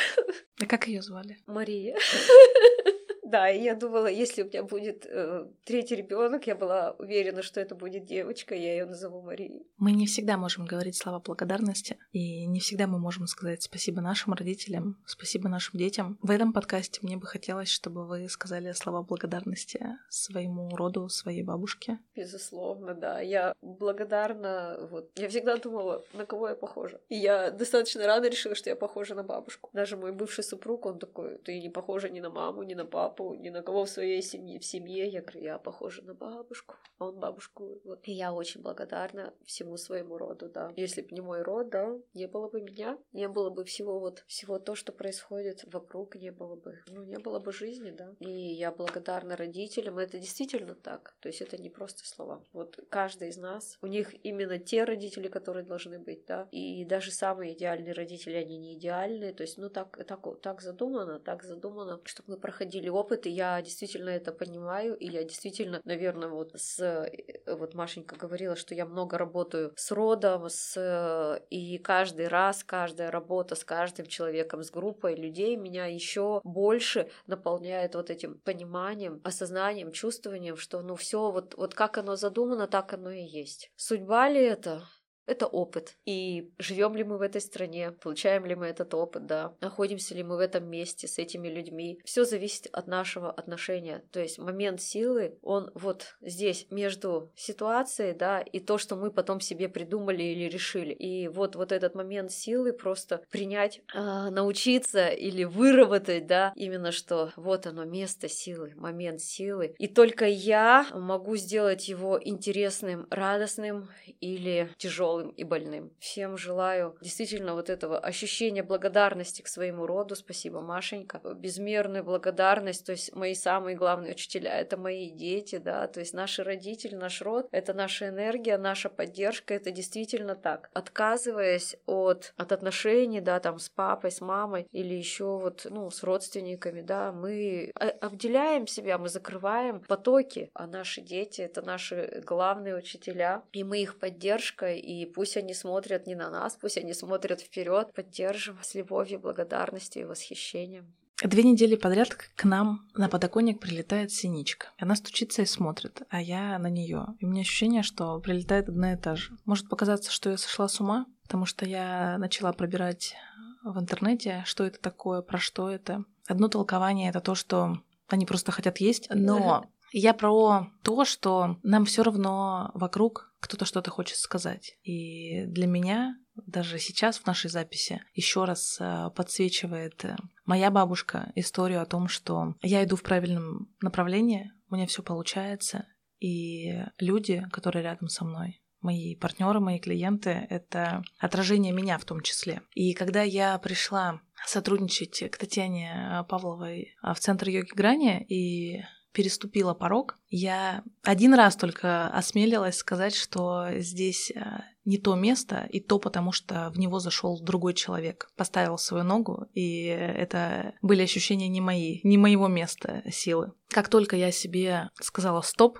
А 0.63 0.67
как 0.67 0.87
ее 0.89 1.03
звали? 1.03 1.39
Мария. 1.47 1.99
Да, 3.25 3.49
и 3.49 3.63
я 3.63 3.75
думала, 3.75 4.07
если 4.07 4.43
у 4.43 4.47
меня 4.47 4.63
будет 4.63 5.07
э, 5.07 5.47
третий 5.65 5.97
ребенок, 5.97 6.47
я 6.47 6.55
была 6.55 6.95
уверена, 6.99 7.43
что 7.43 7.59
это 7.59 7.75
будет 7.75 8.05
девочка, 8.05 8.55
я 8.55 8.73
ее 8.73 8.85
назову 8.85 9.23
Марией. 9.23 9.67
Мы 9.79 9.93
не 9.93 10.07
всегда 10.07 10.37
можем 10.37 10.67
говорить 10.67 10.97
слова 10.97 11.21
благодарности, 11.21 11.97
и 12.13 12.47
не 12.47 12.61
всегда 12.61 12.87
мы 12.87 12.99
можем 12.99 13.27
сказать 13.27 13.63
спасибо 13.63 14.03
нашим 14.03 14.35
родителям, 14.35 15.03
спасибо 15.07 15.49
нашим 15.49 15.79
детям. 15.79 16.19
В 16.21 16.31
этом 16.31 16.53
подкасте 16.53 17.01
мне 17.03 17.17
бы 17.17 17.27
хотелось, 17.27 17.71
чтобы 17.71 18.07
вы 18.07 18.29
сказали 18.29 18.73
слова 18.73 19.03
благодарности 19.03 19.81
своему 20.11 20.69
роду, 20.77 21.09
своей 21.09 21.43
бабушке. 21.43 21.99
Безусловно, 22.15 22.95
да. 22.95 23.21
Я 23.21 23.55
благодарна. 23.63 24.87
Вот. 24.91 25.11
Я 25.17 25.29
всегда 25.31 25.57
думала, 25.57 26.05
на 26.13 26.27
кого 26.27 26.51
я 26.51 26.55
похожа. 26.55 27.01
И 27.09 27.17
я 27.17 27.51
достаточно 27.51 28.07
рано 28.07 28.27
решила, 28.27 28.55
что 28.55 28.69
я 28.69 28.77
похожа 28.77 29.15
на 29.15 29.23
бабушку. 29.23 29.71
Даже 29.73 29.97
мой 29.97 30.13
бывший 30.13 30.45
супруг, 30.45 30.85
он 30.85 30.99
такой, 30.99 31.39
ты 31.39 31.59
не 31.61 31.71
похожа 31.71 32.11
ни 32.11 32.21
на 32.21 32.29
маму, 32.29 32.63
ни 32.65 32.75
на 32.75 32.85
папу 32.85 33.14
папу, 33.15 33.35
ни 33.35 33.51
на 33.51 33.63
кого 33.63 33.85
в 33.85 33.89
своей 33.89 34.23
семье. 34.23 34.59
В 34.59 34.65
семье 34.65 35.09
я 35.09 35.21
говорю, 35.21 35.41
я 35.41 35.59
похожа 35.59 36.03
на 36.03 36.15
бабушку, 36.15 36.77
а 36.99 37.07
он 37.07 37.19
бабушку. 37.19 37.81
Вот. 37.85 38.09
И 38.09 38.13
я 38.13 38.33
очень 38.33 38.63
благодарна 38.63 39.33
всему 39.45 39.77
своему 39.77 40.19
роду, 40.19 40.49
да. 40.49 40.73
Если 40.77 41.03
бы 41.03 41.09
не 41.13 41.21
мой 41.21 41.43
род, 41.43 41.71
да, 41.71 41.97
не 42.15 42.27
было 42.27 42.49
бы 42.49 42.61
меня, 42.61 42.99
не 43.13 43.29
было 43.29 43.51
бы 43.51 43.65
всего 43.65 43.99
вот, 44.01 44.25
всего 44.27 44.59
то, 44.59 44.75
что 44.75 44.93
происходит 44.93 45.65
вокруг, 45.73 46.17
не 46.17 46.31
было 46.31 46.57
бы, 46.57 46.79
ну, 46.89 47.05
не 47.05 47.19
было 47.19 47.39
бы 47.39 47.53
жизни, 47.53 47.91
да. 47.91 48.15
И 48.21 48.31
я 48.31 48.73
благодарна 48.73 49.37
родителям, 49.37 49.99
это 49.99 50.19
действительно 50.19 50.75
так. 50.75 51.15
То 51.21 51.29
есть 51.29 51.43
это 51.43 51.61
не 51.61 51.71
просто 51.71 52.07
слова. 52.07 52.43
Вот 52.53 52.79
каждый 52.89 53.29
из 53.29 53.37
нас, 53.37 53.79
у 53.83 53.87
них 53.87 54.15
именно 54.25 54.59
те 54.59 54.85
родители, 54.85 55.29
которые 55.29 55.65
должны 55.65 55.99
быть, 55.99 56.25
да. 56.27 56.49
И 56.51 56.85
даже 56.85 57.11
самые 57.11 57.55
идеальные 57.55 57.93
родители, 57.93 58.35
они 58.35 58.59
не 58.59 58.75
идеальные. 58.75 59.33
То 59.33 59.43
есть, 59.43 59.59
ну, 59.59 59.69
так, 59.69 60.05
так, 60.07 60.21
так 60.41 60.61
задумано, 60.61 61.21
так 61.21 61.43
задумано, 61.43 62.01
чтобы 62.05 62.35
мы 62.35 62.37
проходили 62.39 62.89
опыт 62.89 63.04
опыт, 63.05 63.27
и 63.27 63.31
я 63.31 63.61
действительно 63.63 64.11
это 64.11 64.33
понимаю, 64.33 64.97
и 64.97 65.07
я 65.07 65.25
действительно, 65.25 65.81
наверное, 65.85 66.29
вот 66.29 66.53
с... 66.55 66.81
Э, 66.81 67.55
вот 67.55 67.75
Машенька 67.75 68.17
говорила, 68.17 68.57
что 68.57 68.75
я 68.75 68.87
много 68.87 69.19
работаю 69.19 69.73
с 69.77 69.93
родом, 69.93 70.49
с... 70.49 71.41
и 71.51 71.79
каждый 71.79 72.29
раз, 72.29 72.65
каждая 72.65 73.11
работа 73.11 73.55
с 73.55 73.65
каждым 73.65 74.07
человеком, 74.07 74.63
с 74.63 74.71
группой 74.71 75.15
людей 75.15 75.57
меня 75.57 75.87
еще 75.87 76.41
больше 76.45 77.11
наполняет 77.27 77.95
вот 77.95 78.11
этим 78.11 78.41
пониманием, 78.45 79.21
осознанием, 79.25 79.93
чувствованием, 79.93 80.57
что 80.57 80.83
ну 80.83 80.97
все 80.97 81.31
вот, 81.31 81.55
вот 81.57 81.75
как 81.75 81.99
оно 81.99 82.17
задумано, 82.17 82.67
так 82.67 82.93
оно 82.93 83.11
и 83.11 83.23
есть. 83.23 83.71
Судьба 83.77 84.31
ли 84.31 84.41
это? 84.41 84.83
Это 85.27 85.47
опыт. 85.47 85.97
И 86.05 86.51
живем 86.59 86.97
ли 86.97 87.05
мы 87.05 87.19
в 87.19 87.23
этой 87.23 87.41
стране, 87.41 87.93
получаем 87.93 88.45
ли 88.47 88.55
мы 88.55 88.67
этот 88.67 88.95
опыт, 88.95 89.27
да, 89.27 89.55
находимся 89.61 90.15
ли 90.15 90.23
мы 90.23 90.37
в 90.37 90.41
этом 90.41 90.69
месте 90.69 91.09
с 91.09 91.19
этими 91.19 91.49
людьми. 91.49 92.01
Все 92.05 92.25
зависит 92.25 92.69
от 92.73 92.87
нашего 92.87 93.31
отношения. 93.31 94.05
То 94.11 94.21
есть 94.21 94.39
момент 94.39 94.81
силы, 94.81 95.39
он 95.43 95.71
вот 95.75 96.17
здесь 96.21 96.67
между 96.71 97.33
ситуацией, 97.35 98.13
да, 98.13 98.41
и 98.41 98.61
то, 98.61 98.79
что 98.79 98.97
мы 98.97 99.11
потом 99.11 99.41
себе 99.41 99.69
придумали 99.69 100.23
или 100.23 100.49
решили. 100.49 100.93
И 100.93 101.29
вот, 101.29 101.57
вот 101.57 101.73
этот 101.73 101.95
момент 101.95 102.31
силы 102.31 102.73
просто 102.73 103.23
принять, 103.31 103.81
э, 103.95 104.31
научиться 104.31 105.09
или 105.09 105.45
выработать, 105.45 106.27
да, 106.27 106.53
именно 106.57 106.93
что 106.93 107.33
вот 107.37 107.67
оно, 107.67 107.85
место 107.85 108.29
силы, 108.29 108.73
момент 108.77 109.21
силы. 109.21 109.75
И 109.79 109.87
только 109.89 110.27
я 110.27 110.87
могу 110.93 111.37
сделать 111.37 111.89
его 111.89 112.19
интересным, 112.23 113.07
радостным 113.11 113.89
или 114.21 114.69
тяжелым 114.77 115.14
тяжелым 115.15 115.31
и 115.31 115.45
больным. 115.45 115.93
Всем 115.99 116.37
желаю 116.37 116.97
действительно 117.01 117.55
вот 117.55 117.71
этого 117.71 117.99
ощущения 117.99 118.63
благодарности 118.63 119.43
к 119.43 119.49
своему 119.49 119.87
роду. 119.87 120.15
Спасибо, 120.17 120.61
Машенька. 120.61 121.21
Безмерную 121.35 122.05
благодарность. 122.05 122.87
То 122.87 122.93
есть 122.93 123.15
мои 123.15 123.35
самые 123.35 123.77
главные 123.77 124.13
учителя— 124.13 124.59
это 124.61 124.77
мои 124.77 125.11
дети, 125.11 125.59
да, 125.59 125.87
то 125.87 126.01
есть 126.01 126.15
наши 126.15 126.43
родители, 126.43 126.95
наш 126.95 127.23
род— 127.23 127.49
это 127.53 127.75
наша 127.75 128.09
энергия, 128.09 128.59
наша 128.59 128.89
поддержка. 128.89 129.55
Это 129.55 129.71
действительно 129.71 130.35
так. 130.35 130.71
Отказываясь 130.75 131.77
от, 131.87 132.35
от 132.37 132.53
отношений, 132.53 133.21
да, 133.21 133.41
там, 133.41 133.59
с 133.59 133.69
папой, 133.69 134.11
с 134.11 134.21
мамой 134.21 134.67
или 134.73 134.95
еще 134.95 135.39
вот, 135.39 135.67
ну, 135.71 135.91
с 135.91 136.03
родственниками, 136.03 136.83
да, 136.83 137.13
мы 137.13 137.73
обделяем 138.01 138.67
себя, 138.67 138.99
мы 138.99 139.09
закрываем 139.09 139.81
потоки, 139.81 140.51
а 140.55 140.67
наши 140.67 141.01
дети— 141.01 141.41
это 141.43 141.63
наши 141.63 142.23
главные 142.27 142.77
учителя, 142.77 143.43
и 143.53 143.65
мы 143.65 143.83
их 143.83 143.99
поддержка, 143.99 144.73
и 144.73 145.04
пусть 145.07 145.37
они 145.37 145.55
смотрят 145.55 146.07
не 146.07 146.15
на 146.15 146.31
нас, 146.31 146.57
пусть 146.61 146.79
они 146.79 146.95
смотрят 146.95 147.41
вперед, 147.41 147.93
поддержим 147.95 148.59
с 148.63 148.75
любовью, 148.75 149.21
благодарностью 149.21 150.03
и 150.03 150.05
восхищением. 150.05 150.95
Две 151.23 151.45
недели 151.45 151.77
подряд 151.77 152.13
к 152.13 152.45
нам 152.45 152.89
на 152.95 153.09
подоконник 153.09 153.61
прилетает 153.61 154.11
синичка. 154.11 154.69
Она 154.79 154.97
стучится 154.97 155.43
и 155.43 155.47
смотрит, 155.47 156.03
а 156.11 156.21
я 156.21 156.59
на 156.59 156.69
нее. 156.69 157.07
И 157.21 157.25
у 157.25 157.29
меня 157.29 157.43
ощущение, 157.43 157.83
что 157.83 158.19
прилетает 158.19 158.69
одна 158.69 158.95
и 158.95 158.97
та 158.97 159.15
же. 159.15 159.31
Может 159.45 159.69
показаться, 159.69 160.11
что 160.11 160.31
я 160.31 160.37
сошла 160.37 160.67
с 160.67 160.81
ума, 160.81 161.07
потому 161.23 161.47
что 161.47 161.67
я 161.67 162.19
начала 162.19 162.53
пробирать 162.53 163.15
в 163.63 163.79
интернете, 163.79 164.43
что 164.45 164.65
это 164.65 164.81
такое, 164.81 165.23
про 165.23 165.39
что 165.39 165.71
это. 165.71 166.05
Одно 166.27 166.49
толкование 166.49 167.11
это 167.11 167.21
то, 167.21 167.35
что 167.35 167.79
они 168.09 168.27
просто 168.27 168.53
хотят 168.53 168.79
есть, 168.79 169.09
но 169.11 169.67
я 169.97 170.13
про 170.13 170.73
то, 170.83 171.05
что 171.05 171.59
нам 171.63 171.85
все 171.85 172.03
равно 172.03 172.73
вокруг 172.75 173.33
кто-то 173.39 173.65
что-то 173.65 173.93
хочет 173.93 174.17
сказать. 174.17 174.77
И 174.83 175.45
для 175.47 175.69
меня 175.69 176.17
даже 176.35 176.81
сейчас 176.81 177.19
в 177.19 177.27
нашей 177.27 177.49
записи 177.49 178.03
еще 178.13 178.45
раз 178.45 178.79
э, 178.81 179.11
подсвечивает 179.15 180.05
э, 180.05 180.17
моя 180.47 180.73
бабушка 180.73 181.31
историю 181.37 181.81
о 181.81 181.87
том, 181.87 182.09
что 182.09 182.55
я 182.61 182.83
иду 182.83 182.97
в 182.97 183.05
правильном 183.05 183.73
направлении, 183.81 184.51
у 184.69 184.75
меня 184.75 184.87
все 184.89 185.03
получается, 185.05 185.87
и 186.19 186.83
люди, 186.99 187.47
которые 187.53 187.85
рядом 187.85 188.09
со 188.09 188.25
мной, 188.25 188.63
мои 188.81 189.15
партнеры, 189.15 189.61
мои 189.61 189.79
клиенты, 189.79 190.47
это 190.51 191.05
отражение 191.19 191.73
меня 191.73 191.99
в 191.99 192.05
том 192.05 192.21
числе. 192.21 192.63
И 192.75 192.95
когда 192.95 193.23
я 193.23 193.57
пришла 193.59 194.21
сотрудничать 194.45 195.31
к 195.31 195.37
Татьяне 195.37 196.25
Павловой 196.29 196.97
в 197.03 197.19
центр 197.21 197.49
йоги 197.49 197.73
Грани, 197.75 198.25
и 198.29 198.83
переступила 199.15 199.73
порог. 199.73 200.19
Я 200.29 200.83
один 201.03 201.35
раз 201.35 201.57
только 201.57 202.09
осмелилась 202.09 202.77
сказать, 202.77 203.15
что 203.15 203.69
здесь 203.79 204.31
э, 204.33 204.41
не 204.85 204.99
то 204.99 205.15
место, 205.15 205.67
и 205.71 205.81
то 205.81 205.99
потому, 205.99 206.33
что 206.33 206.71
в 206.75 206.79
него 206.79 206.99
зашел 206.99 207.41
другой 207.41 207.75
человек, 207.75 208.29
поставил 208.37 208.77
свою 208.77 209.05
ногу, 209.05 209.47
и 209.55 209.85
это 209.85 210.75
были 210.83 211.03
ощущения 211.03 211.49
не 211.49 211.61
мои, 211.61 212.01
не 212.03 212.19
моего 212.19 212.49
места 212.49 213.03
силы. 213.11 213.53
Как 213.69 213.89
только 213.89 214.17
я 214.17 214.31
себе 214.33 214.91
сказала 215.01 215.41
«стоп», 215.41 215.79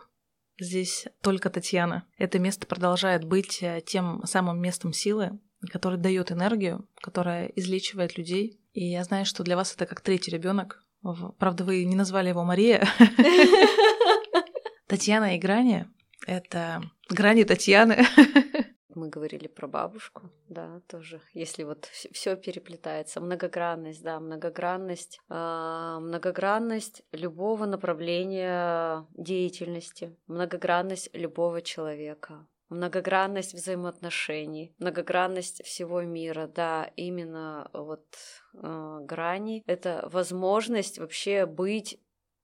здесь 0.59 1.07
только 1.21 1.51
Татьяна, 1.51 2.07
это 2.17 2.39
место 2.39 2.67
продолжает 2.67 3.25
быть 3.25 3.63
э, 3.63 3.83
тем 3.85 4.23
самым 4.25 4.61
местом 4.61 4.93
силы, 4.93 5.39
который 5.73 5.99
дает 5.99 6.31
энергию, 6.31 6.89
которая 6.97 7.47
излечивает 7.49 8.17
людей. 8.17 8.61
И 8.73 8.87
я 8.87 9.05
знаю, 9.05 9.25
что 9.25 9.43
для 9.43 9.57
вас 9.57 9.75
это 9.75 9.87
как 9.87 10.01
третий 10.01 10.31
ребенок. 10.31 10.85
Правда, 11.39 11.65
вы 11.65 11.85
не 11.85 11.97
назвали 11.97 12.31
его 12.31 12.45
Мария. 12.45 12.87
Татьяна 14.87 15.37
и 15.37 15.39
Грани— 15.39 15.87
это 16.27 16.83
Грани 17.11 17.45
Татьяны. 17.45 18.07
Мы 18.95 19.09
говорили 19.09 19.49
про 19.49 19.67
бабушку, 19.67 20.31
да, 20.49 20.81
тоже. 20.87 21.21
Если 21.33 21.65
вот 21.65 21.87
все 21.87 22.37
переплетается, 22.37 23.21
многогранность, 23.21 24.03
да, 24.03 24.21
многогранность, 24.21 25.21
э, 25.29 25.99
многогранность 26.01 27.03
любого 27.11 27.67
направления 27.67 29.05
деятельности, 29.15 30.17
многогранность 30.29 31.11
любого 31.13 31.61
человека, 31.61 32.47
многогранность 32.75 33.55
взаимоотношений, 33.55 34.75
многогранность 34.79 35.65
всего 35.65 36.03
мира, 36.03 36.47
да, 36.47 36.91
именно 36.97 37.71
вот 37.73 38.05
э, 38.55 38.99
грани. 39.03 39.63
Это 39.67 40.09
возможность 40.13 40.99
вообще 40.99 41.47
быть 41.47 42.01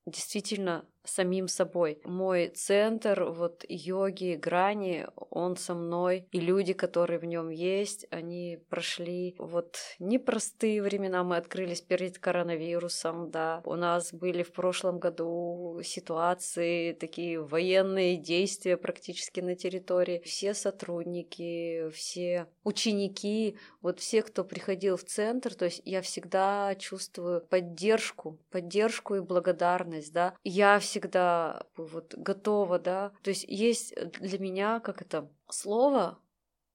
действительно 0.06 0.86
самим 1.04 1.48
собой. 1.48 2.00
Мой 2.04 2.48
центр 2.48 3.24
вот 3.24 3.64
йоги, 3.68 4.38
грани, 4.40 5.06
он 5.30 5.56
со 5.56 5.74
мной, 5.74 6.26
и 6.30 6.40
люди, 6.40 6.72
которые 6.72 7.18
в 7.18 7.24
нем 7.24 7.50
есть, 7.50 8.06
они 8.10 8.58
прошли 8.68 9.34
вот 9.38 9.78
непростые 9.98 10.82
времена. 10.82 11.24
Мы 11.24 11.36
открылись 11.36 11.80
перед 11.80 12.18
коронавирусом, 12.18 13.30
да. 13.30 13.62
У 13.64 13.74
нас 13.74 14.12
были 14.12 14.42
в 14.42 14.52
прошлом 14.52 14.98
году 14.98 15.80
ситуации, 15.82 16.92
такие 16.92 17.40
военные 17.40 18.16
действия 18.16 18.76
практически 18.76 19.40
на 19.40 19.54
территории. 19.54 20.22
Все 20.24 20.54
сотрудники, 20.54 21.88
все 21.90 22.46
ученики, 22.64 23.56
вот 23.80 24.00
все, 24.00 24.22
кто 24.22 24.44
приходил 24.44 24.96
в 24.96 25.04
центр, 25.04 25.54
то 25.54 25.64
есть 25.64 25.82
я 25.84 26.02
всегда 26.02 26.74
чувствую 26.76 27.40
поддержку, 27.40 28.38
поддержку 28.50 29.14
и 29.16 29.20
благодарность, 29.20 30.12
да. 30.12 30.34
Я 30.44 30.78
всегда 30.78 30.89
вот 31.76 32.14
готова, 32.14 32.78
да. 32.78 33.12
То 33.22 33.30
есть 33.30 33.44
есть 33.48 33.94
для 34.20 34.38
меня, 34.38 34.80
как 34.80 35.02
это, 35.02 35.30
слово 35.48 36.18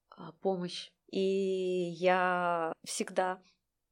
а, 0.10 0.32
помощь. 0.41 0.91
И 1.12 1.19
я 1.19 2.73
всегда 2.84 3.41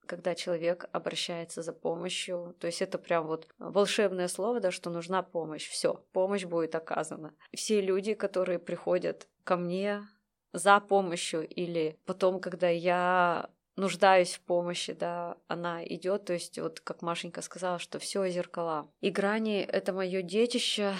когда 0.05 0.35
человек 0.35 0.89
обращается 0.91 1.61
за 1.61 1.73
помощью. 1.73 2.55
То 2.59 2.67
есть 2.67 2.81
это 2.81 2.97
прям 2.97 3.25
вот 3.27 3.47
волшебное 3.57 4.27
слово, 4.27 4.59
да, 4.59 4.71
что 4.71 4.89
нужна 4.89 5.23
помощь. 5.23 5.69
Все, 5.69 6.03
помощь 6.11 6.43
будет 6.45 6.75
оказана. 6.75 7.33
Все 7.55 7.81
люди, 7.81 8.13
которые 8.13 8.59
приходят 8.59 9.27
ко 9.43 9.55
мне 9.55 10.03
за 10.51 10.79
помощью 10.79 11.47
или 11.47 11.97
потом, 12.05 12.39
когда 12.39 12.69
я 12.69 13.49
нуждаюсь 13.75 14.35
в 14.35 14.41
помощи, 14.41 14.93
да, 14.93 15.37
она 15.47 15.83
идет, 15.85 16.25
то 16.25 16.33
есть 16.33 16.59
вот 16.59 16.79
как 16.79 17.01
Машенька 17.01 17.41
сказала, 17.41 17.79
что 17.79 17.99
все 17.99 18.27
зеркала. 18.29 18.89
И 19.01 19.09
грани— 19.09 19.61
это 19.71 19.93
мое 19.93 20.21
детище, 20.21 20.93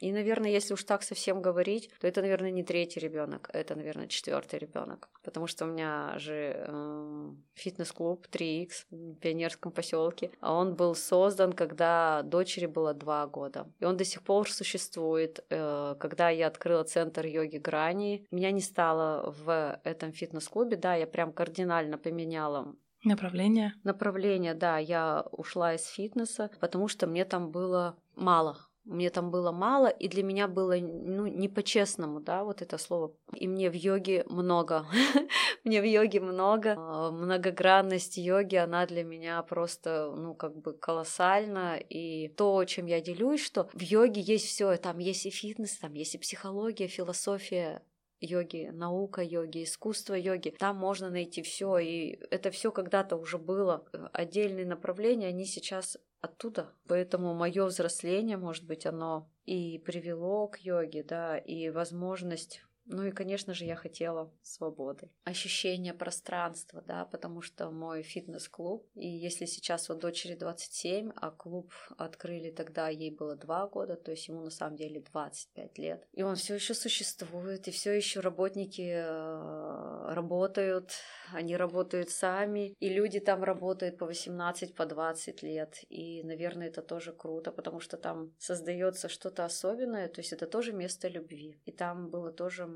и, 0.00 0.12
наверное, 0.12 0.50
если 0.50 0.74
уж 0.74 0.84
так 0.84 1.02
совсем 1.02 1.40
говорить, 1.40 1.90
то 2.00 2.06
это, 2.06 2.20
наверное, 2.20 2.50
не 2.50 2.62
третий 2.62 3.00
ребенок, 3.00 3.48
это, 3.52 3.74
наверное, 3.74 4.08
четвертый 4.08 4.58
ребенок. 4.58 5.08
Потому 5.22 5.46
что 5.46 5.64
у 5.64 5.68
меня 5.68 6.18
же 6.18 6.54
э, 6.56 7.30
фитнес-клуб 7.54 8.26
3X 8.30 8.70
в 8.90 9.14
пионерском 9.14 9.72
поселке, 9.72 10.30
а 10.40 10.52
он 10.52 10.74
был 10.74 10.94
создан, 10.94 11.52
когда 11.52 12.22
дочери 12.22 12.66
было 12.66 12.92
два 12.92 13.26
года. 13.26 13.72
И 13.80 13.84
он 13.84 13.96
до 13.96 14.04
сих 14.04 14.22
пор 14.22 14.50
существует. 14.50 15.44
Э, 15.48 15.94
когда 15.98 16.28
я 16.28 16.48
открыла 16.48 16.84
центр 16.84 17.24
йоги 17.24 17.56
Грани, 17.56 18.26
меня 18.30 18.50
не 18.50 18.60
стало 18.60 19.34
в 19.44 19.80
этом 19.84 20.12
фитнес-клубе, 20.12 20.76
да, 20.76 20.94
я 20.94 21.06
прям 21.06 21.32
кардинально 21.32 21.96
поменяла 21.98 22.74
Направление? 23.04 23.72
Направление, 23.84 24.54
да. 24.54 24.78
Я 24.78 25.24
ушла 25.30 25.74
из 25.74 25.86
фитнеса, 25.86 26.50
потому 26.60 26.88
что 26.88 27.06
мне 27.06 27.24
там 27.24 27.52
было 27.52 27.96
мало 28.16 28.58
мне 28.86 29.10
там 29.10 29.30
было 29.30 29.50
мало, 29.50 29.88
и 29.88 30.08
для 30.08 30.22
меня 30.22 30.46
было, 30.46 30.76
ну, 30.76 31.26
не 31.26 31.48
по-честному, 31.48 32.20
да, 32.20 32.44
вот 32.44 32.62
это 32.62 32.78
слово. 32.78 33.12
И 33.34 33.48
мне 33.48 33.68
в 33.68 33.74
йоге 33.74 34.24
много. 34.28 34.86
мне 35.64 35.80
в 35.80 35.84
йоге 35.84 36.20
много. 36.20 36.74
А, 36.78 37.10
многогранность 37.10 38.16
йоги, 38.16 38.54
она 38.54 38.86
для 38.86 39.02
меня 39.02 39.42
просто, 39.42 40.14
ну, 40.16 40.34
как 40.34 40.56
бы 40.56 40.72
колоссальна. 40.72 41.76
И 41.76 42.28
то, 42.28 42.64
чем 42.64 42.86
я 42.86 43.00
делюсь, 43.00 43.44
что 43.44 43.68
в 43.72 43.82
йоге 43.82 44.20
есть 44.20 44.46
все, 44.46 44.76
там 44.76 44.98
есть 44.98 45.26
и 45.26 45.30
фитнес, 45.30 45.78
там 45.78 45.92
есть 45.94 46.14
и 46.14 46.18
психология, 46.18 46.86
философия, 46.86 47.82
йоги, 48.20 48.70
наука 48.72 49.22
йоги, 49.22 49.64
искусство 49.64 50.14
йоги. 50.14 50.54
Там 50.58 50.76
можно 50.76 51.10
найти 51.10 51.42
все, 51.42 51.78
и 51.78 52.18
это 52.30 52.50
все 52.50 52.70
когда-то 52.70 53.16
уже 53.16 53.38
было. 53.38 53.84
Отдельные 54.12 54.66
направления, 54.66 55.26
они 55.26 55.44
сейчас 55.44 55.98
оттуда. 56.26 56.72
Поэтому 56.86 57.34
мое 57.34 57.64
взросление, 57.64 58.36
может 58.36 58.64
быть, 58.64 58.86
оно 58.86 59.28
и 59.44 59.78
привело 59.78 60.46
к 60.48 60.58
йоге, 60.58 61.02
да, 61.02 61.38
и 61.38 61.70
возможность 61.70 62.62
ну 62.86 63.04
и, 63.04 63.10
конечно 63.10 63.52
же, 63.52 63.64
я 63.64 63.74
хотела 63.74 64.32
свободы. 64.42 65.10
Ощущение 65.24 65.92
пространства, 65.92 66.82
да, 66.86 67.04
потому 67.04 67.42
что 67.42 67.70
мой 67.70 68.02
фитнес-клуб, 68.02 68.86
и 68.94 69.08
если 69.08 69.44
сейчас 69.46 69.88
вот 69.88 69.98
дочери 69.98 70.36
27, 70.36 71.10
а 71.16 71.30
клуб 71.30 71.72
открыли 71.98 72.50
тогда, 72.50 72.88
ей 72.88 73.10
было 73.10 73.34
2 73.34 73.66
года, 73.68 73.96
то 73.96 74.12
есть 74.12 74.28
ему 74.28 74.42
на 74.42 74.50
самом 74.50 74.76
деле 74.76 75.00
25 75.00 75.78
лет. 75.78 76.06
И 76.12 76.22
он 76.22 76.36
все 76.36 76.54
еще 76.54 76.74
существует, 76.74 77.66
и 77.66 77.72
все 77.72 77.92
еще 77.92 78.20
работники 78.20 78.92
э, 78.94 80.14
работают, 80.14 80.92
они 81.32 81.56
работают 81.56 82.10
сами, 82.10 82.74
и 82.78 82.88
люди 82.88 83.18
там 83.18 83.42
работают 83.42 83.98
по 83.98 84.06
18, 84.06 84.74
по 84.74 84.86
20 84.86 85.42
лет. 85.42 85.78
И, 85.88 86.22
наверное, 86.22 86.68
это 86.68 86.82
тоже 86.82 87.12
круто, 87.12 87.50
потому 87.50 87.80
что 87.80 87.96
там 87.96 88.32
создается 88.38 89.08
что-то 89.08 89.44
особенное, 89.44 90.08
то 90.08 90.20
есть 90.20 90.32
это 90.32 90.46
тоже 90.46 90.72
место 90.72 91.08
любви. 91.08 91.60
И 91.64 91.72
там 91.72 92.10
было 92.10 92.30
тоже 92.30 92.75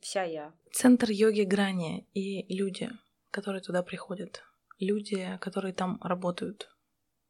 вся 0.00 0.24
я. 0.24 0.52
Центр 0.72 1.10
йоги 1.10 1.42
Грани 1.42 2.06
и 2.14 2.54
люди, 2.54 2.90
которые 3.30 3.62
туда 3.62 3.82
приходят, 3.82 4.42
люди, 4.78 5.38
которые 5.40 5.74
там 5.74 6.00
работают. 6.02 6.68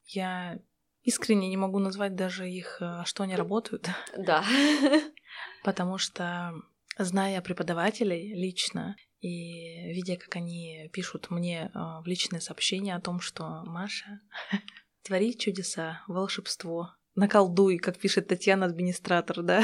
Я 0.07 0.59
искренне 1.03 1.49
не 1.49 1.57
могу 1.57 1.79
назвать 1.79 2.14
даже 2.14 2.51
их, 2.51 2.79
э, 2.81 3.03
что 3.05 3.23
они 3.23 3.37
работают. 3.37 3.88
Да. 4.16 4.44
Потому 5.64 5.99
что, 5.99 6.53
зная 6.99 7.40
преподавателей 7.40 8.35
лично 8.35 8.97
и 9.20 9.92
видя, 9.92 10.16
как 10.16 10.37
они 10.37 10.90
пишут 10.92 11.31
мне 11.31 11.70
э, 11.75 11.79
в 12.03 12.07
личные 12.07 12.40
сообщения 12.40 12.94
о 12.94 13.01
том, 13.01 13.20
что 13.20 13.62
Маша, 13.64 14.20
твори 15.03 15.37
чудеса, 15.37 16.03
волшебство, 16.09 16.94
наколдуй, 17.14 17.79
как 17.79 17.98
пишет 17.98 18.29
Татьяна, 18.29 18.66
администратор, 18.66 19.42
да, 19.42 19.62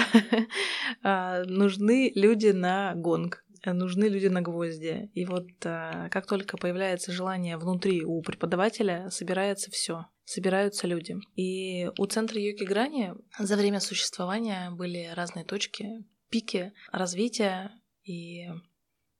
а, 1.02 1.42
нужны 1.44 2.12
люди 2.14 2.48
на 2.48 2.94
гонг, 2.94 3.44
нужны 3.64 4.04
люди 4.04 4.26
на 4.26 4.42
гвозди. 4.42 5.10
И 5.14 5.24
вот 5.24 5.48
а, 5.64 6.08
как 6.10 6.26
только 6.26 6.56
появляется 6.56 7.12
желание 7.12 7.56
внутри 7.56 8.04
у 8.04 8.22
преподавателя, 8.22 9.10
собирается 9.10 9.70
все, 9.70 10.06
собираются 10.24 10.86
люди. 10.86 11.16
И 11.36 11.88
у 11.98 12.06
центра 12.06 12.40
йоги 12.40 12.64
Грани 12.64 13.14
за 13.38 13.56
время 13.56 13.80
существования 13.80 14.70
были 14.70 15.10
разные 15.14 15.44
точки, 15.44 16.04
пики 16.30 16.72
развития, 16.92 17.72
и 18.04 18.48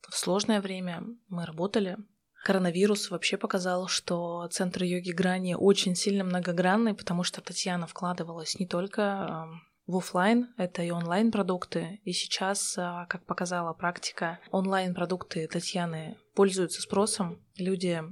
в 0.09 0.17
сложное 0.17 0.61
время 0.61 1.05
мы 1.29 1.45
работали, 1.45 1.97
Коронавирус 2.45 3.11
вообще 3.11 3.37
показал, 3.37 3.87
что 3.87 4.49
центр 4.51 4.83
йоги 4.83 5.11
Грани 5.11 5.55
очень 5.55 5.95
сильно 5.95 6.25
многогранный, 6.25 6.95
потому 6.95 7.23
что 7.23 7.43
Татьяна 7.43 7.87
вкладывалась 7.87 8.59
не 8.59 8.67
только 8.67 9.49
в 9.87 9.97
офлайн, 9.97 10.55
это 10.57 10.83
и 10.83 10.91
онлайн 10.91 11.31
продукты. 11.33 12.01
И 12.05 12.13
сейчас, 12.13 12.77
а, 12.79 13.07
как 13.07 13.27
показала 13.27 13.73
практика, 13.73 14.39
онлайн 14.51 14.95
продукты 14.95 15.47
Татьяны 15.49 16.17
пользуются 16.35 16.81
спросом. 16.81 17.45
Люди 17.57 18.03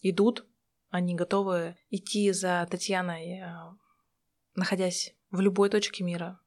идут, 0.00 0.46
они 0.88 1.14
готовы 1.14 1.76
идти 1.90 2.32
за 2.32 2.66
Татьяной, 2.70 3.40
а, 3.40 3.76
находясь 4.54 5.14
в 5.30 5.40
любой 5.40 5.68
точке 5.68 6.04
мира. 6.04 6.40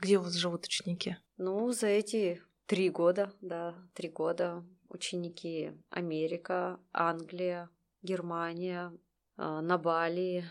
Где 0.00 0.18
у 0.18 0.22
вас 0.22 0.34
живут 0.34 0.66
ученики? 0.66 1.16
Ну, 1.38 1.72
за 1.72 1.86
эти 1.86 2.42
три 2.66 2.90
года, 2.90 3.32
да, 3.40 3.74
три 3.94 4.10
года 4.10 4.64
ученики 4.94 5.72
Америка, 5.90 6.80
Англия, 6.92 7.68
Германия, 8.02 8.92
а, 9.36 9.60
на 9.60 9.76
Бали, 9.78 10.44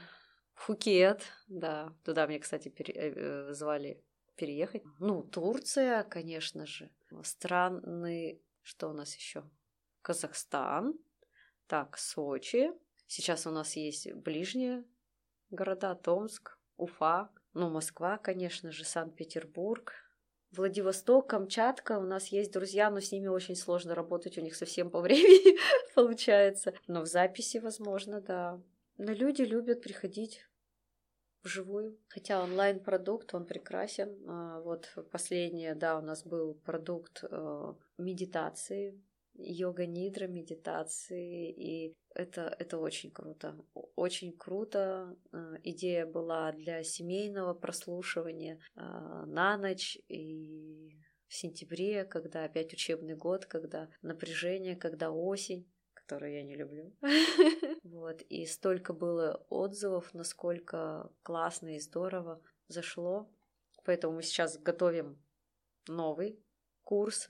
Фукет, 0.53 1.23
да, 1.47 1.93
туда 2.03 2.27
мне, 2.27 2.39
кстати, 2.39 2.69
пере... 2.69 2.93
Э, 2.93 3.13
э, 3.49 3.53
звали 3.53 4.03
переехать. 4.35 4.83
Ну, 4.99 5.23
Турция, 5.23 6.03
конечно 6.03 6.65
же. 6.65 6.91
Страны, 7.23 8.41
что 8.61 8.89
у 8.89 8.93
нас 8.93 9.15
еще? 9.15 9.43
Казахстан, 10.01 10.93
так, 11.67 11.97
Сочи. 11.97 12.71
Сейчас 13.07 13.47
у 13.47 13.51
нас 13.51 13.75
есть 13.75 14.11
ближние 14.13 14.85
города, 15.49 15.95
Томск, 15.95 16.57
Уфа, 16.77 17.29
ну, 17.53 17.69
Москва, 17.69 18.17
конечно 18.17 18.71
же, 18.71 18.83
Санкт-Петербург, 18.83 19.93
Владивосток, 20.55 21.27
Камчатка. 21.27 21.97
У 21.97 22.03
нас 22.03 22.27
есть 22.27 22.51
друзья, 22.51 22.89
но 22.89 22.99
с 22.99 23.11
ними 23.11 23.27
очень 23.27 23.55
сложно 23.55 23.95
работать, 23.95 24.37
у 24.37 24.41
них 24.41 24.55
совсем 24.55 24.89
по 24.89 24.99
времени 25.01 25.57
получается. 25.95 26.73
Но 26.87 27.01
в 27.01 27.07
записи, 27.07 27.57
возможно, 27.57 28.21
да. 28.21 28.61
Но 28.97 29.11
люди 29.11 29.41
любят 29.41 29.81
приходить 29.81 30.45
вживую. 31.43 31.97
Хотя 32.07 32.41
онлайн-продукт, 32.41 33.33
он 33.33 33.45
прекрасен. 33.45 34.17
А, 34.27 34.61
вот 34.61 34.93
последнее, 35.11 35.75
да, 35.75 35.97
у 35.97 36.01
нас 36.01 36.23
был 36.23 36.53
продукт 36.53 37.23
э, 37.23 37.73
медитации, 39.33 39.53
йога-нидра, 39.53 40.27
медитации, 40.27 41.51
и 41.51 41.95
это, 42.15 42.55
это 42.59 42.77
очень 42.77 43.11
круто. 43.11 43.57
Очень 43.95 44.37
круто. 44.37 45.15
Э, 45.31 45.55
идея 45.63 46.05
была 46.05 46.51
для 46.51 46.83
семейного 46.83 47.53
прослушивания 47.53 48.59
э, 48.75 48.81
на 48.81 49.57
ночь 49.57 49.97
и 50.07 50.97
в 51.27 51.33
сентябре, 51.33 52.05
когда 52.05 52.45
опять 52.45 52.73
учебный 52.73 53.15
год, 53.15 53.45
когда 53.45 53.89
напряжение, 54.01 54.75
когда 54.75 55.11
осень 55.11 55.67
которую 55.95 56.33
я 56.33 56.43
не 56.43 56.55
люблю. 56.55 56.93
Вот, 57.83 58.21
и 58.23 58.45
столько 58.45 58.91
было 58.91 59.45
отзывов, 59.49 60.13
насколько 60.13 61.09
классно 61.21 61.75
и 61.75 61.79
здорово 61.79 62.41
зашло. 62.67 63.29
Поэтому 63.85 64.15
мы 64.15 64.23
сейчас 64.23 64.57
готовим 64.57 65.21
новый 65.87 66.43
курс 66.83 67.29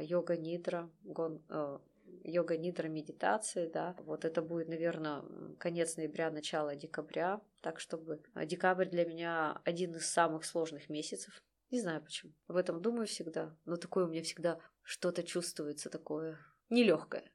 йога 0.00 0.36
нидра, 0.36 0.90
гон, 1.04 1.42
э, 1.48 1.78
йога 2.24 2.56
нидра 2.56 2.88
медитации, 2.88 3.68
да. 3.68 3.94
Вот 4.00 4.24
это 4.24 4.42
будет, 4.42 4.68
наверное, 4.68 5.22
конец 5.58 5.96
ноября, 5.96 6.30
начало 6.30 6.76
декабря, 6.76 7.40
так 7.60 7.80
чтобы 7.80 8.22
а, 8.34 8.46
декабрь 8.46 8.86
для 8.86 9.04
меня 9.04 9.60
один 9.64 9.94
из 9.94 10.06
самых 10.06 10.44
сложных 10.44 10.88
месяцев. 10.88 11.42
Не 11.70 11.80
знаю 11.80 12.02
почему. 12.02 12.32
Об 12.48 12.56
этом 12.56 12.82
думаю 12.82 13.06
всегда, 13.06 13.56
но 13.64 13.76
такое 13.76 14.06
у 14.06 14.08
меня 14.08 14.22
всегда 14.22 14.58
что-то 14.82 15.22
чувствуется 15.22 15.88
такое 15.88 16.38
нелегкое. 16.68 17.30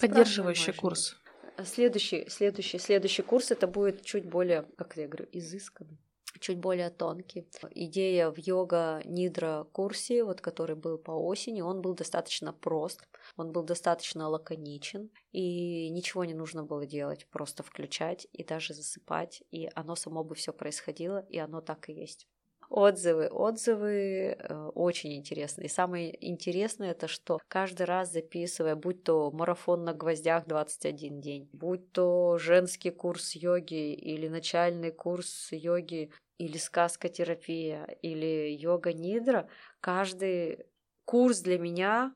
Поддерживающий 0.00 0.72
курс. 0.72 1.20
Следующий, 1.64 2.28
следующий, 2.28 2.78
следующий 2.78 3.22
курс 3.22 3.52
это 3.52 3.68
будет 3.68 4.02
чуть 4.02 4.28
более, 4.28 4.62
как 4.76 4.96
я 4.96 5.06
говорю, 5.06 5.28
изысканный 5.30 6.00
чуть 6.40 6.58
более 6.58 6.90
тонкий. 6.90 7.48
Идея 7.70 8.30
в 8.30 8.38
йога-нидра 8.38 9.66
курсе, 9.72 10.24
вот 10.24 10.40
который 10.40 10.76
был 10.76 10.98
по 10.98 11.12
осени, 11.12 11.60
он 11.60 11.80
был 11.80 11.94
достаточно 11.94 12.52
прост, 12.52 13.06
он 13.36 13.52
был 13.52 13.62
достаточно 13.62 14.28
лаконичен, 14.28 15.10
и 15.32 15.88
ничего 15.90 16.24
не 16.24 16.34
нужно 16.34 16.64
было 16.64 16.86
делать, 16.86 17.26
просто 17.30 17.62
включать 17.62 18.26
и 18.32 18.44
даже 18.44 18.74
засыпать, 18.74 19.42
и 19.50 19.70
оно 19.74 19.96
само 19.96 20.24
бы 20.24 20.34
все 20.34 20.52
происходило, 20.52 21.18
и 21.28 21.38
оно 21.38 21.60
так 21.60 21.88
и 21.88 21.92
есть. 21.92 22.26
Отзывы. 22.70 23.28
Отзывы 23.28 24.36
э, 24.38 24.70
очень 24.74 25.14
интересные. 25.14 25.68
самое 25.68 26.16
интересное 26.28 26.90
это, 26.90 27.08
что 27.08 27.38
каждый 27.48 27.86
раз 27.86 28.12
записывая, 28.12 28.74
будь 28.74 29.04
то 29.04 29.30
марафон 29.30 29.84
на 29.84 29.92
гвоздях 29.92 30.46
21 30.46 31.20
день, 31.20 31.48
будь 31.52 31.92
то 31.92 32.38
женский 32.38 32.90
курс 32.90 33.34
йоги 33.34 33.94
или 33.94 34.28
начальный 34.28 34.90
курс 34.90 35.48
йоги 35.52 36.10
или 36.38 36.56
сказка-терапия, 36.58 37.84
или 38.02 38.56
йога-нидра, 38.58 39.48
каждый 39.80 40.66
курс 41.04 41.40
для 41.40 41.58
меня 41.58 42.14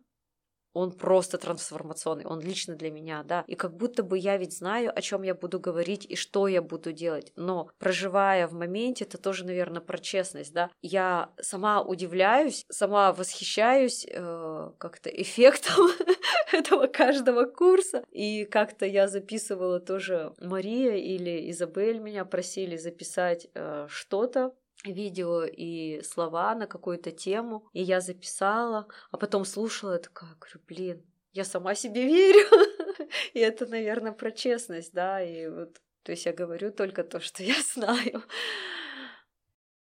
он 0.78 0.92
просто 0.92 1.38
трансформационный, 1.38 2.24
он 2.24 2.40
лично 2.40 2.76
для 2.76 2.90
меня, 2.90 3.22
да. 3.24 3.44
И 3.46 3.54
как 3.54 3.76
будто 3.76 4.02
бы 4.02 4.16
я 4.16 4.36
ведь 4.36 4.56
знаю, 4.56 4.92
о 4.96 5.02
чем 5.02 5.22
я 5.22 5.34
буду 5.34 5.58
говорить 5.58 6.06
и 6.08 6.14
что 6.14 6.46
я 6.48 6.62
буду 6.62 6.92
делать. 6.92 7.32
Но 7.36 7.68
проживая 7.78 8.46
в 8.46 8.52
моменте, 8.52 9.04
это 9.04 9.18
тоже, 9.18 9.44
наверное, 9.44 9.80
про 9.82 9.98
честность, 9.98 10.52
да. 10.52 10.70
Я 10.80 11.30
сама 11.40 11.82
удивляюсь, 11.82 12.64
сама 12.70 13.12
восхищаюсь 13.12 14.06
э, 14.08 14.70
как-то 14.78 15.10
эффектом 15.10 15.90
этого 16.52 16.86
каждого 16.86 17.44
курса. 17.44 18.04
И 18.12 18.44
как-то 18.44 18.86
я 18.86 19.08
записывала 19.08 19.80
тоже 19.80 20.32
Мария 20.40 20.94
или 20.94 21.50
Изабель 21.50 21.98
меня 21.98 22.24
просили 22.24 22.76
записать 22.76 23.48
э, 23.54 23.86
что-то 23.88 24.52
видео 24.84 25.44
и 25.44 26.02
слова 26.02 26.54
на 26.54 26.66
какую-то 26.66 27.10
тему, 27.10 27.68
и 27.72 27.82
я 27.82 28.00
записала, 28.00 28.88
а 29.10 29.16
потом 29.16 29.44
слушала, 29.44 29.98
и 29.98 30.02
такая, 30.02 30.34
говорю, 30.34 30.60
блин, 30.66 31.06
я 31.32 31.44
сама 31.44 31.74
себе 31.74 32.04
верю. 32.04 32.46
и 33.34 33.40
это, 33.40 33.66
наверное, 33.66 34.12
про 34.12 34.30
честность, 34.30 34.92
да, 34.92 35.22
и 35.22 35.48
вот, 35.48 35.80
то 36.02 36.12
есть 36.12 36.26
я 36.26 36.32
говорю 36.32 36.70
только 36.72 37.04
то, 37.04 37.20
что 37.20 37.42
я 37.42 37.54
знаю. 37.74 38.22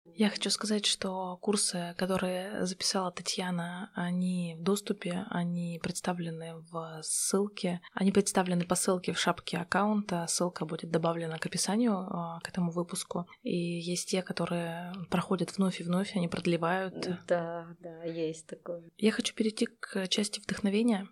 Я 0.04 0.30
хочу 0.30 0.50
сказать, 0.50 0.84
что 0.84 1.38
курсы, 1.40 1.94
которые 1.96 2.66
записала 2.66 3.10
Татьяна, 3.10 3.90
они 3.94 4.56
в 4.58 4.62
доступе, 4.62 5.24
они 5.30 5.80
представлены 5.82 6.56
в 6.70 7.00
ссылке, 7.02 7.80
они 7.92 8.12
представлены 8.12 8.64
по 8.64 8.74
ссылке 8.74 9.12
в 9.12 9.18
шапке 9.18 9.58
аккаунта, 9.58 10.26
ссылка 10.28 10.66
будет 10.66 10.90
добавлена 10.90 11.38
к 11.38 11.46
описанию 11.46 11.94
а, 11.94 12.40
к 12.40 12.48
этому 12.48 12.72
выпуску. 12.72 13.26
И 13.42 13.56
есть 13.56 14.10
те, 14.10 14.22
которые 14.22 14.92
проходят 15.10 15.56
вновь 15.56 15.80
и 15.80 15.84
вновь, 15.84 16.14
они 16.14 16.28
продлевают. 16.28 16.94
Да, 17.26 17.68
да, 17.80 18.04
есть 18.04 18.46
такое. 18.46 18.90
Я 18.98 19.12
хочу 19.12 19.34
перейти 19.34 19.66
к 19.66 20.08
части 20.08 20.40
вдохновения, 20.40 21.08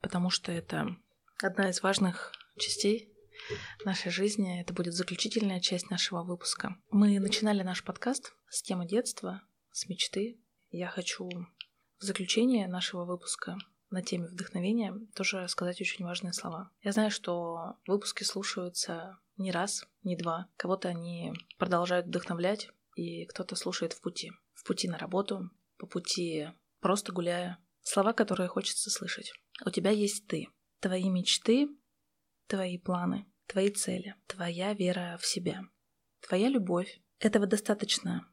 потому 0.00 0.30
что 0.30 0.50
это 0.50 0.96
одна 1.42 1.68
из 1.68 1.82
важных 1.82 2.32
частей 2.56 3.13
нашей 3.84 4.10
жизни. 4.10 4.60
Это 4.60 4.72
будет 4.72 4.94
заключительная 4.94 5.60
часть 5.60 5.90
нашего 5.90 6.22
выпуска. 6.22 6.76
Мы 6.90 7.18
начинали 7.18 7.62
наш 7.62 7.84
подкаст 7.84 8.34
с 8.48 8.62
темы 8.62 8.86
детства, 8.86 9.42
с 9.70 9.88
мечты. 9.88 10.40
Я 10.70 10.88
хочу 10.88 11.28
в 11.98 12.04
заключение 12.04 12.66
нашего 12.66 13.04
выпуска 13.04 13.56
на 13.90 14.02
теме 14.02 14.26
вдохновения 14.26 14.92
тоже 15.14 15.46
сказать 15.48 15.80
очень 15.80 16.04
важные 16.04 16.32
слова. 16.32 16.70
Я 16.82 16.92
знаю, 16.92 17.10
что 17.10 17.76
выпуски 17.86 18.24
слушаются 18.24 19.18
не 19.36 19.52
раз, 19.52 19.86
не 20.02 20.16
два. 20.16 20.48
Кого-то 20.56 20.88
они 20.88 21.32
продолжают 21.58 22.06
вдохновлять, 22.06 22.68
и 22.96 23.24
кто-то 23.26 23.56
слушает 23.56 23.92
в 23.92 24.00
пути. 24.00 24.32
В 24.52 24.66
пути 24.66 24.88
на 24.88 24.98
работу, 24.98 25.50
по 25.78 25.86
пути 25.86 26.48
просто 26.80 27.12
гуляя. 27.12 27.58
Слова, 27.82 28.12
которые 28.12 28.48
хочется 28.48 28.90
слышать. 28.90 29.32
У 29.64 29.70
тебя 29.70 29.90
есть 29.90 30.26
ты. 30.26 30.48
Твои 30.80 31.08
мечты, 31.08 31.68
твои 32.46 32.78
планы, 32.78 33.26
твои 33.46 33.70
цели, 33.70 34.14
твоя 34.26 34.74
вера 34.74 35.18
в 35.20 35.26
себя, 35.26 35.62
твоя 36.20 36.48
любовь. 36.48 37.00
Этого 37.18 37.46
достаточно. 37.46 38.28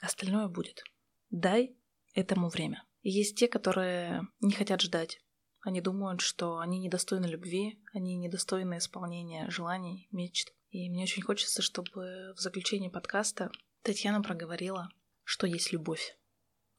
Остальное 0.00 0.48
будет. 0.48 0.82
Дай 1.30 1.76
этому 2.14 2.48
время. 2.48 2.84
Есть 3.02 3.36
те, 3.36 3.48
которые 3.48 4.22
не 4.40 4.52
хотят 4.52 4.80
ждать. 4.80 5.20
Они 5.62 5.80
думают, 5.80 6.20
что 6.20 6.58
они 6.58 6.78
недостойны 6.78 7.26
любви, 7.26 7.82
они 7.92 8.16
недостойны 8.16 8.78
исполнения 8.78 9.48
желаний, 9.50 10.08
мечт. 10.10 10.54
И 10.70 10.88
мне 10.88 11.02
очень 11.02 11.22
хочется, 11.22 11.62
чтобы 11.62 12.32
в 12.36 12.40
заключении 12.40 12.88
подкаста 12.88 13.50
Татьяна 13.82 14.22
проговорила, 14.22 14.88
что 15.24 15.46
есть 15.46 15.72
любовь, 15.72 16.16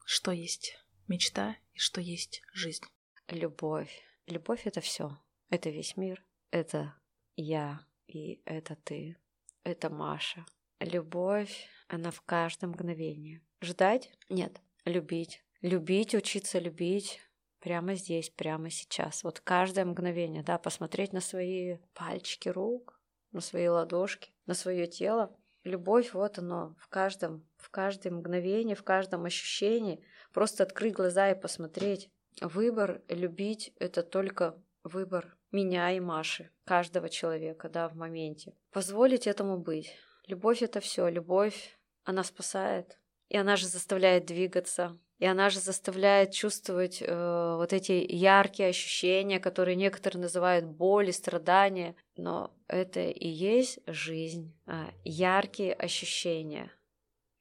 что 0.04 0.32
есть 0.32 0.76
мечта 1.06 1.56
и 1.72 1.78
что 1.78 2.00
есть 2.00 2.42
жизнь. 2.52 2.84
Любовь. 3.28 3.92
Любовь— 4.26 4.62
это 4.64 4.80
все. 4.80 5.18
Это 5.48 5.70
весь 5.70 5.96
мир. 5.96 6.24
Это 6.50 6.94
я 7.36 7.80
и 8.06 8.42
это 8.44 8.76
ты. 8.76 9.16
Это 9.64 9.90
Маша. 9.90 10.44
Любовь, 10.80 11.68
она 11.88 12.10
в 12.10 12.20
каждом 12.22 12.70
мгновении. 12.70 13.40
Ждать? 13.60 14.10
Нет. 14.28 14.60
Любить. 14.84 15.44
Любить, 15.60 16.14
учиться 16.14 16.58
любить 16.58 17.20
прямо 17.62 17.94
здесь, 17.94 18.28
прямо 18.30 18.70
сейчас. 18.70 19.22
Вот 19.22 19.40
каждое 19.40 19.84
мгновение, 19.84 20.42
да, 20.42 20.58
посмотреть 20.58 21.12
на 21.12 21.20
свои 21.20 21.78
пальчики 21.94 22.48
рук, 22.48 23.00
на 23.30 23.40
свои 23.40 23.68
ладошки, 23.68 24.32
на 24.46 24.54
свое 24.54 24.86
тело. 24.88 25.34
Любовь, 25.62 26.12
вот 26.12 26.38
оно, 26.38 26.74
в 26.80 26.88
каждом, 26.88 27.46
в 27.56 27.70
каждом 27.70 28.16
мгновении, 28.16 28.74
в 28.74 28.82
каждом 28.82 29.24
ощущении. 29.24 30.04
Просто 30.32 30.64
открыть 30.64 30.94
глаза 30.94 31.30
и 31.30 31.40
посмотреть. 31.40 32.10
Выбор 32.40 33.02
любить— 33.08 33.72
это 33.78 34.02
только 34.02 34.60
выбор 34.82 35.36
меня 35.52 35.92
и 35.92 36.00
Маши, 36.00 36.50
каждого 36.64 37.08
человека, 37.08 37.68
да, 37.68 37.88
в 37.88 37.94
моменте. 37.94 38.54
Позволить 38.70 39.26
этому 39.26 39.58
быть. 39.58 39.94
Любовь 40.26 40.62
это 40.62 40.80
все. 40.80 41.08
Любовь, 41.08 41.78
она 42.04 42.24
спасает. 42.24 42.98
И 43.28 43.36
она 43.36 43.56
же 43.56 43.66
заставляет 43.66 44.26
двигаться. 44.26 44.98
И 45.18 45.24
она 45.24 45.50
же 45.50 45.60
заставляет 45.60 46.32
чувствовать 46.32 47.00
э, 47.00 47.54
вот 47.56 47.72
эти 47.72 47.92
яркие 47.92 48.70
ощущения, 48.70 49.38
которые 49.38 49.76
некоторые 49.76 50.20
называют 50.20 50.64
боль 50.64 51.10
и 51.10 51.12
страдания. 51.12 51.94
Но 52.16 52.52
это 52.66 53.00
и 53.00 53.28
есть 53.28 53.78
жизнь. 53.86 54.52
Э, 54.66 54.86
яркие 55.04 55.74
ощущения. 55.74 56.72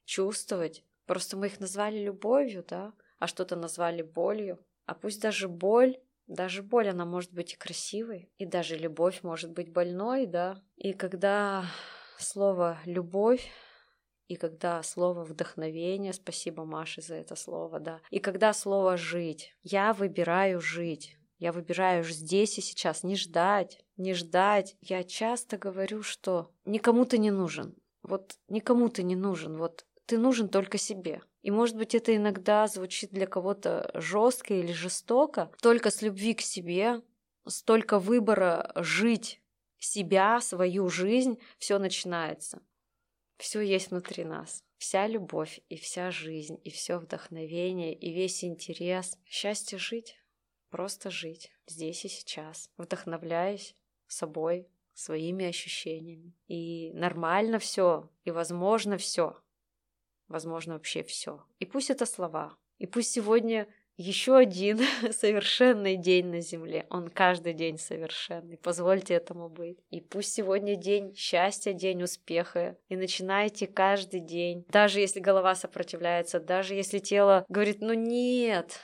Чувствовать 0.06 0.84
Просто 1.12 1.36
мы 1.36 1.47
их 1.47 1.60
назвали 1.60 2.00
любовью, 2.00 2.64
да, 2.66 2.93
а 3.20 3.28
что-то 3.28 3.57
назвали 3.57 4.01
болью. 4.01 4.59
А 4.86 4.93
пусть 4.93 5.22
даже 5.22 5.49
боль, 5.49 5.97
даже 6.28 6.63
боль, 6.63 6.89
она 6.89 7.05
может 7.05 7.34
быть 7.34 7.53
и 7.53 7.57
красивой, 7.57 8.30
и 8.38 8.45
даже 8.45 8.78
любовь 8.78 9.24
может 9.24 9.51
быть 9.51 9.72
больной, 9.72 10.26
да. 10.26 10.61
И 10.78 10.93
когда 10.93 11.65
слово 12.17 12.78
«любовь» 12.86 13.49
и 14.28 14.36
когда 14.38 14.82
слово 14.82 15.26
вдохновение, 15.26 16.13
спасибо 16.13 16.63
Маше 16.63 17.01
за 17.01 17.15
это 17.15 17.36
слово, 17.36 17.82
да, 17.82 17.99
и 18.11 18.19
когда 18.19 18.53
слово 18.53 18.95
жить, 18.95 19.53
я 19.61 19.91
выбираю 19.91 20.61
жить, 20.61 21.17
я 21.41 21.51
выбираю 21.51 22.03
здесь 22.03 22.59
и 22.59 22.61
сейчас, 22.61 23.01
не 23.01 23.15
ждать, 23.15 23.84
не 23.97 24.13
ждать. 24.13 24.76
Я 24.80 25.03
часто 25.03 25.57
говорю, 25.57 26.03
что 26.03 26.51
никому 26.65 27.03
ты 27.03 27.17
не 27.17 27.32
нужен. 27.32 27.76
Вот 28.03 28.38
никому 28.47 28.89
ты 28.89 29.01
не 29.01 29.15
нужен. 29.15 29.57
Вот 29.57 29.88
ты 30.05 30.19
нужен 30.19 30.49
только 30.49 30.78
себе. 30.78 31.24
И 31.42 31.52
может 31.52 31.76
быть 31.76 31.96
это 31.96 32.16
иногда 32.16 32.68
звучит 32.68 33.12
для 33.12 33.26
кого-то 33.26 33.89
жестко 33.94 34.54
или 34.54 34.72
жестоко. 34.72 35.52
Только 35.62 35.89
с 35.89 36.02
любви 36.02 36.34
к 36.34 36.42
себе, 36.42 37.02
столько 37.48 38.00
выбора 38.00 38.72
жить 38.76 39.42
себя, 39.80 40.39
свою 40.42 40.89
жизнь, 40.89 41.39
все 41.58 41.80
начинается. 41.80 42.62
Все 43.38 43.62
есть 43.62 43.89
внутри 43.89 44.24
нас. 44.24 44.64
Вся 44.78 45.08
любовь 45.08 45.62
и 45.70 45.78
вся 45.78 46.12
жизнь, 46.12 46.60
и 46.64 46.70
все 46.70 46.98
вдохновение, 46.98 47.94
и 47.94 48.12
весь 48.12 48.44
интерес. 48.44 49.18
Счастье 49.26 49.78
жить. 49.78 50.16
Просто 50.70 51.10
жить 51.10 51.52
здесь 51.68 52.06
и 52.06 52.08
сейчас, 52.08 52.70
вдохновляясь 52.78 53.76
собой, 54.08 54.68
своими 54.94 55.46
ощущениями. 55.46 56.34
И 56.48 56.92
нормально 56.94 57.60
все, 57.60 58.10
и 58.24 58.32
возможно 58.32 58.98
все. 58.98 59.38
Возможно 60.32 60.74
вообще 60.74 61.04
все. 61.04 61.44
И 61.60 61.66
пусть 61.66 61.90
это 61.90 62.06
слова. 62.06 62.58
И 62.80 62.88
пусть 62.88 63.12
сегодня 63.12 63.68
еще 63.98 64.36
один 64.36 64.80
совершенный 65.12 65.98
день 65.98 66.28
на 66.28 66.42
Земле. 66.42 66.88
Он 66.90 67.10
каждый 67.10 67.54
день 67.54 67.78
совершенный. 67.78 68.58
Позвольте 68.58 69.14
этому 69.14 69.50
быть. 69.50 69.78
И 69.90 70.02
пусть 70.02 70.34
сегодня 70.34 70.76
день 70.76 71.16
счастья, 71.16 71.74
день 71.74 72.02
успеха. 72.04 72.78
И 72.90 72.96
начинайте 72.96 73.68
каждый 73.68 74.22
день. 74.22 74.66
Даже 74.70 75.00
если 75.00 75.20
голова 75.20 75.54
сопротивляется, 75.54 76.40
даже 76.40 76.74
если 76.74 77.00
тело 77.00 77.46
говорит, 77.50 77.82
ну 77.82 77.94
нет, 77.94 78.80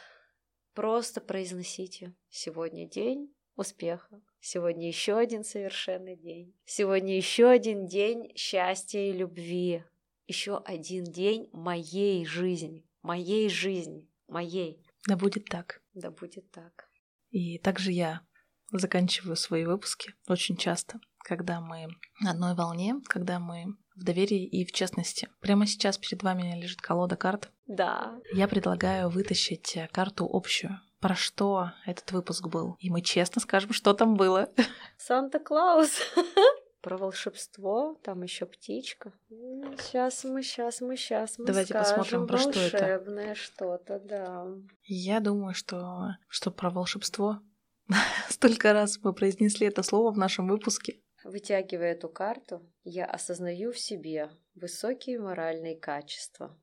Просто 0.77 1.21
произносите. 1.21 2.13
Сегодня 2.29 2.87
день 2.87 3.33
успеха. 3.55 4.21
Сегодня 4.39 4.85
еще 4.87 5.17
один 5.17 5.43
совершенный 5.43 6.15
день. 6.15 6.53
Сегодня 6.65 7.17
еще 7.17 7.49
один 7.49 7.87
день 7.87 8.31
счастья 8.35 8.99
и 8.99 9.11
любви. 9.11 9.83
Еще 10.27 10.57
один 10.57 11.05
день 11.05 11.49
моей 11.53 12.25
жизни. 12.25 12.85
Моей 13.01 13.49
жизни. 13.49 14.09
Моей. 14.27 14.83
Да 15.07 15.15
будет 15.15 15.45
так. 15.45 15.81
Да 15.93 16.11
будет 16.11 16.51
так. 16.51 16.89
И 17.29 17.57
также 17.59 17.93
я 17.93 18.21
заканчиваю 18.71 19.37
свои 19.37 19.65
выпуски 19.65 20.13
очень 20.27 20.57
часто, 20.57 20.99
когда 21.19 21.61
мы 21.61 21.87
на 22.19 22.31
одной 22.31 22.55
волне, 22.55 22.95
когда 23.07 23.39
мы 23.39 23.77
в 23.95 24.03
доверии 24.03 24.45
и 24.45 24.65
в 24.65 24.73
честности. 24.73 25.29
Прямо 25.39 25.65
сейчас 25.65 25.97
перед 25.97 26.21
вами 26.23 26.59
лежит 26.61 26.81
колода 26.81 27.15
карт. 27.15 27.49
Да. 27.65 28.19
Я 28.33 28.49
предлагаю 28.49 29.09
вытащить 29.09 29.77
э, 29.77 29.87
карту 29.91 30.29
общую. 30.29 30.79
Про 30.99 31.15
что 31.15 31.71
этот 31.85 32.11
выпуск 32.11 32.47
был? 32.47 32.75
И 32.79 32.89
мы 32.89 33.01
честно 33.01 33.39
скажем, 33.39 33.71
что 33.71 33.93
там 33.93 34.15
было. 34.15 34.49
Санта-Клаус. 34.97 36.01
Про 36.87 36.97
волшебство, 36.97 37.99
там 38.01 38.23
еще 38.23 38.45
птичка. 38.45 39.11
Сейчас 39.29 40.23
мы, 40.23 40.41
сейчас 40.41 40.79
мы, 40.79 40.95
сейчас 40.95 41.37
мы 41.37 41.45
Давайте 41.45 41.73
скажем 41.73 41.97
посмотрим, 41.97 42.27
про 42.27 42.37
что 42.37 42.49
это. 42.61 42.77
волшебное 42.77 43.35
что-то, 43.35 43.99
да. 43.99 44.47
Я 44.83 45.19
думаю, 45.19 45.53
что, 45.53 46.15
что 46.29 46.49
про 46.49 46.69
волшебство. 46.69 47.41
Столько 48.29 48.71
раз 48.71 48.99
мы 49.03 49.13
произнесли 49.13 49.67
это 49.67 49.83
слово 49.83 50.11
в 50.11 50.17
нашем 50.17 50.47
выпуске. 50.47 51.01
Вытягивая 51.23 51.91
эту 51.91 52.07
карту, 52.07 52.61
я 52.83 53.05
осознаю 53.05 53.73
в 53.73 53.79
себе 53.79 54.29
высокие 54.55 55.19
моральные 55.19 55.75
качества 55.75 56.57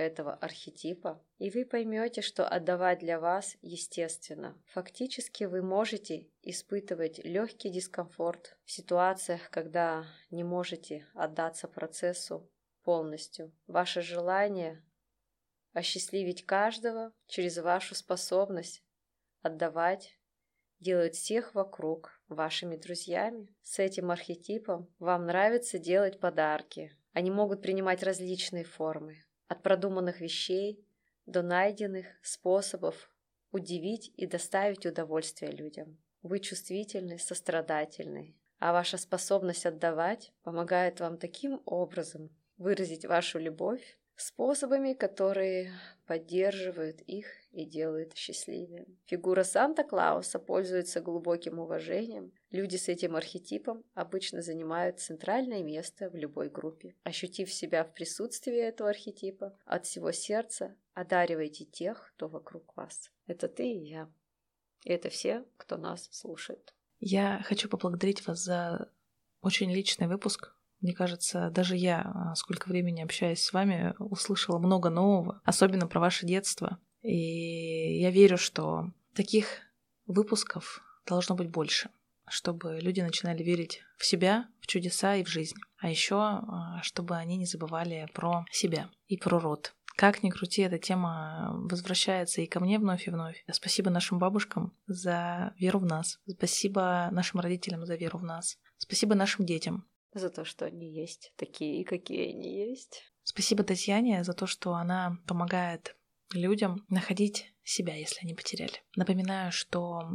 этого 0.00 0.34
архетипа, 0.34 1.22
и 1.38 1.50
вы 1.50 1.64
поймете, 1.64 2.22
что 2.22 2.46
отдавать 2.46 3.00
для 3.00 3.20
вас 3.20 3.56
естественно. 3.62 4.60
Фактически 4.72 5.44
вы 5.44 5.62
можете 5.62 6.28
испытывать 6.42 7.18
легкий 7.24 7.70
дискомфорт 7.70 8.56
в 8.64 8.72
ситуациях, 8.72 9.50
когда 9.50 10.06
не 10.30 10.44
можете 10.44 11.06
отдаться 11.14 11.68
процессу 11.68 12.50
полностью. 12.82 13.52
Ваше 13.66 14.02
желание 14.02 14.82
осчастливить 15.72 16.46
каждого 16.46 17.12
через 17.26 17.58
вашу 17.58 17.94
способность 17.94 18.82
отдавать 19.42 20.18
делает 20.80 21.14
всех 21.14 21.54
вокруг 21.54 22.20
вашими 22.28 22.76
друзьями. 22.76 23.54
С 23.62 23.78
этим 23.78 24.10
архетипом 24.10 24.92
вам 24.98 25.26
нравится 25.26 25.78
делать 25.78 26.18
подарки. 26.18 26.96
Они 27.12 27.30
могут 27.30 27.62
принимать 27.62 28.02
различные 28.02 28.64
формы, 28.64 29.16
от 29.50 29.64
продуманных 29.64 30.20
вещей 30.20 30.86
до 31.26 31.42
найденных 31.42 32.06
способов 32.22 33.10
удивить 33.50 34.12
и 34.16 34.26
доставить 34.26 34.86
удовольствие 34.86 35.50
людям. 35.50 35.98
Вы 36.22 36.38
чувствительны, 36.38 37.18
сострадательны, 37.18 38.36
а 38.60 38.72
ваша 38.72 38.96
способность 38.96 39.66
отдавать 39.66 40.32
помогает 40.44 41.00
вам 41.00 41.18
таким 41.18 41.60
образом 41.64 42.30
выразить 42.58 43.04
вашу 43.04 43.40
любовь 43.40 43.98
способами, 44.14 44.92
которые 44.92 45.72
поддерживают 46.06 47.00
их 47.00 47.26
и 47.50 47.64
делают 47.64 48.14
счастливее. 48.14 48.86
Фигура 49.06 49.42
Санта-Клауса 49.42 50.38
пользуется 50.38 51.00
глубоким 51.00 51.58
уважением. 51.58 52.32
Люди 52.50 52.76
с 52.76 52.88
этим 52.88 53.14
архетипом 53.14 53.84
обычно 53.94 54.42
занимают 54.42 54.98
центральное 54.98 55.62
место 55.62 56.10
в 56.10 56.16
любой 56.16 56.48
группе. 56.48 56.96
Ощутив 57.04 57.52
себя 57.52 57.84
в 57.84 57.94
присутствии 57.94 58.58
этого 58.58 58.90
архетипа, 58.90 59.56
от 59.64 59.86
всего 59.86 60.10
сердца 60.10 60.76
одаривайте 60.92 61.64
тех, 61.64 62.12
кто 62.14 62.28
вокруг 62.28 62.76
вас. 62.76 63.10
Это 63.26 63.48
ты 63.48 63.70
и 63.70 63.88
я. 63.88 64.10
И 64.84 64.90
это 64.90 65.10
все, 65.10 65.44
кто 65.56 65.76
нас 65.76 66.08
слушает. 66.10 66.74
Я 66.98 67.42
хочу 67.44 67.68
поблагодарить 67.68 68.26
вас 68.26 68.40
за 68.40 68.90
очень 69.40 69.72
личный 69.72 70.08
выпуск, 70.08 70.54
мне 70.80 70.94
кажется, 70.94 71.50
даже 71.50 71.76
я, 71.76 72.00
а, 72.00 72.34
сколько 72.34 72.68
времени 72.68 73.02
общаюсь 73.02 73.42
с 73.42 73.52
вами, 73.52 73.94
услышала 73.98 74.58
много 74.58 74.88
нового, 74.88 75.42
особенно 75.44 75.86
про 75.86 76.00
ваше 76.00 76.26
детство. 76.26 76.78
И 77.02 78.00
я 78.00 78.10
верю, 78.10 78.38
что 78.38 78.90
таких 79.14 79.60
выпусков 80.06 80.82
должно 81.06 81.34
быть 81.34 81.50
больше, 81.50 81.90
чтобы 82.30 82.78
люди 82.80 83.00
начинали 83.00 83.42
верить 83.42 83.82
в 83.98 84.06
себя, 84.06 84.48
в 84.60 84.66
чудеса 84.66 85.16
и 85.16 85.24
в 85.24 85.28
жизнь. 85.28 85.56
А 85.78 85.90
еще, 85.90 86.16
а, 86.16 86.80
чтобы 86.82 87.16
они 87.16 87.36
не 87.36 87.46
забывали 87.46 88.08
про 88.14 88.44
себя 88.50 88.90
и 89.06 89.16
про 89.16 89.38
род. 89.38 89.74
Как 89.96 90.22
ни 90.22 90.30
крути, 90.30 90.62
эта 90.62 90.78
тема 90.78 91.50
возвращается 91.52 92.40
и 92.40 92.46
ко 92.46 92.60
мне 92.60 92.78
вновь 92.78 93.06
и 93.06 93.10
вновь. 93.10 93.44
Спасибо 93.52 93.90
нашим 93.90 94.18
бабушкам 94.18 94.74
за 94.86 95.52
веру 95.58 95.80
в 95.80 95.84
нас. 95.84 96.18
Спасибо 96.26 97.08
нашим 97.12 97.40
родителям 97.40 97.84
за 97.84 97.96
веру 97.96 98.18
в 98.18 98.22
нас. 98.22 98.58
Спасибо 98.78 99.14
нашим 99.14 99.44
детям 99.44 99.86
за 100.14 100.30
то, 100.30 100.44
что 100.44 100.64
они 100.64 100.90
есть 100.90 101.32
такие, 101.36 101.84
какие 101.84 102.32
они 102.32 102.70
есть. 102.70 103.04
Спасибо 103.22 103.62
Татьяне 103.62 104.24
за 104.24 104.32
то, 104.32 104.46
что 104.46 104.74
она 104.74 105.18
помогает 105.26 105.96
людям 106.32 106.84
находить 106.88 107.52
себя, 107.62 107.94
если 107.94 108.20
они 108.22 108.34
потеряли. 108.34 108.82
Напоминаю, 108.96 109.52
что 109.52 110.10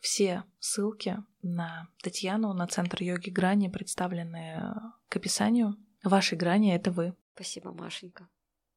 все 0.00 0.44
ссылки 0.58 1.18
на 1.42 1.88
Татьяну, 2.02 2.52
на 2.52 2.66
Центр 2.66 3.02
йоги 3.02 3.30
Грани 3.30 3.68
представлены 3.68 4.74
к 5.08 5.16
описанию. 5.16 5.76
Вашей 6.02 6.38
грани— 6.38 6.74
это 6.74 6.90
вы. 6.90 7.14
Спасибо, 7.34 7.72
Машенька. 7.72 8.28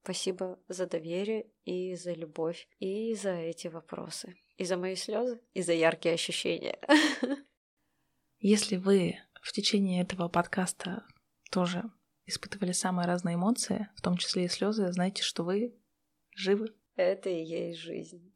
Спасибо 0.04 0.60
за 0.68 0.86
доверие 0.86 1.48
и 1.64 1.96
за 1.96 2.14
любовь, 2.14 2.68
и 2.80 3.16
за 3.16 3.32
эти 3.32 3.68
вопросы, 3.68 4.36
и 4.58 4.66
за 4.66 4.76
мои 4.76 4.96
слезы, 4.96 5.40
и 5.54 5.62
за 5.62 5.74
яркие 5.74 6.16
ощущения. 6.16 6.78
Если 8.40 8.76
вы 8.76 9.16
в 9.42 9.54
течение 9.54 10.02
этого 10.02 10.28
подкаста 10.28 11.06
тоже 11.52 11.84
испытывали 12.26 12.74
самые 12.74 13.08
разные 13.08 13.36
эмоции, 13.36 13.88
в 13.96 14.02
том 14.02 14.18
числе 14.18 14.46
и 14.46 14.50
слезы, 14.50 14.92
знаете, 14.92 15.24
что 15.24 15.44
вы 15.44 15.74
живы. 16.36 16.74
Это 16.96 17.30
и 17.30 17.42
есть 17.42 17.80
жизнь. 17.80 18.34